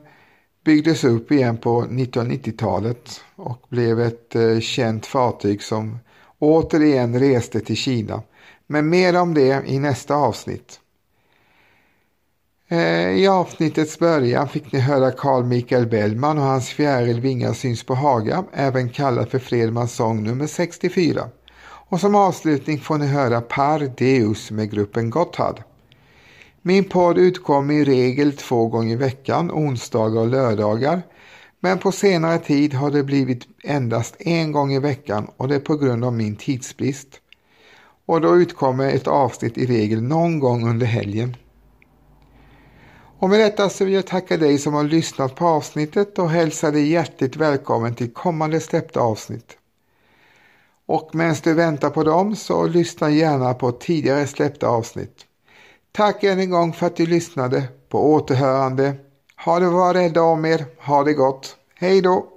byggdes 0.64 1.04
upp 1.04 1.32
igen 1.32 1.56
på 1.56 1.82
1990-talet 1.82 3.20
och 3.36 3.66
blev 3.68 4.00
ett 4.00 4.34
eh, 4.34 4.60
känt 4.60 5.06
fartyg 5.06 5.62
som 5.62 5.98
återigen 6.38 7.20
reste 7.20 7.60
till 7.60 7.76
Kina. 7.76 8.22
Men 8.66 8.88
mer 8.88 9.20
om 9.20 9.34
det 9.34 9.62
i 9.66 9.78
nästa 9.78 10.14
avsnitt. 10.14 10.80
Eh, 12.72 13.10
I 13.10 13.28
avsnittets 13.28 13.98
början 13.98 14.48
fick 14.48 14.72
ni 14.72 14.78
höra 14.78 15.10
Carl 15.10 15.44
Michael 15.44 15.86
Bellman 15.86 16.38
och 16.38 16.44
hans 16.44 16.68
fjäril 16.68 17.20
Vingar 17.20 17.52
syns 17.52 17.84
på 17.84 17.94
Haga, 17.94 18.44
även 18.52 18.88
kallad 18.88 19.28
för 19.28 19.38
Fredmans 19.38 19.92
sång 19.92 20.22
nummer 20.22 20.46
64. 20.46 21.28
Och 21.64 22.00
som 22.00 22.14
avslutning 22.14 22.80
får 22.80 22.98
ni 22.98 23.06
höra 23.06 23.40
Par 23.40 23.92
Deus 23.96 24.50
med 24.50 24.70
gruppen 24.70 25.10
Gotthard. 25.10 25.62
Min 26.62 26.84
podd 26.84 27.18
utkommer 27.18 27.74
i 27.74 27.84
regel 27.84 28.32
två 28.32 28.66
gånger 28.66 28.92
i 28.92 28.96
veckan, 28.96 29.50
onsdagar 29.50 30.20
och 30.20 30.28
lördagar. 30.28 31.02
Men 31.60 31.78
på 31.78 31.92
senare 31.92 32.38
tid 32.38 32.74
har 32.74 32.90
det 32.90 33.02
blivit 33.02 33.46
endast 33.64 34.16
en 34.18 34.52
gång 34.52 34.72
i 34.72 34.78
veckan 34.78 35.30
och 35.36 35.48
det 35.48 35.54
är 35.54 35.60
på 35.60 35.76
grund 35.76 36.04
av 36.04 36.12
min 36.12 36.36
tidsbrist. 36.36 37.08
Och 38.06 38.20
då 38.20 38.36
utkommer 38.36 38.88
ett 38.88 39.08
avsnitt 39.08 39.58
i 39.58 39.66
regel 39.66 40.02
någon 40.02 40.38
gång 40.38 40.68
under 40.68 40.86
helgen. 40.86 41.36
Och 43.22 43.30
med 43.30 43.40
detta 43.40 43.68
så 43.68 43.84
vill 43.84 43.94
jag 43.94 44.06
tacka 44.06 44.36
dig 44.36 44.58
som 44.58 44.74
har 44.74 44.84
lyssnat 44.84 45.34
på 45.34 45.46
avsnittet 45.46 46.18
och 46.18 46.30
hälsa 46.30 46.70
dig 46.70 46.90
hjärtligt 46.90 47.36
välkommen 47.36 47.94
till 47.94 48.12
kommande 48.12 48.60
släppta 48.60 49.00
avsnitt. 49.00 49.56
Och 50.86 51.10
medan 51.14 51.36
du 51.44 51.54
väntar 51.54 51.90
på 51.90 52.02
dem 52.02 52.36
så 52.36 52.66
lyssna 52.66 53.10
gärna 53.10 53.54
på 53.54 53.72
tidigare 53.72 54.26
släppta 54.26 54.68
avsnitt. 54.68 55.26
Tack 55.92 56.24
än 56.24 56.38
en 56.38 56.50
gång 56.50 56.72
för 56.72 56.86
att 56.86 56.96
du 56.96 57.06
lyssnade. 57.06 57.62
På 57.88 58.12
återhörande. 58.12 58.94
Ha 59.44 59.60
det 59.60 59.68
var 59.68 59.94
rädda 59.94 60.22
om 60.22 60.44
er. 60.44 60.64
Ha 60.78 61.04
det 61.04 61.12
gott. 61.12 61.56
Hej 61.74 62.00
då! 62.00 62.31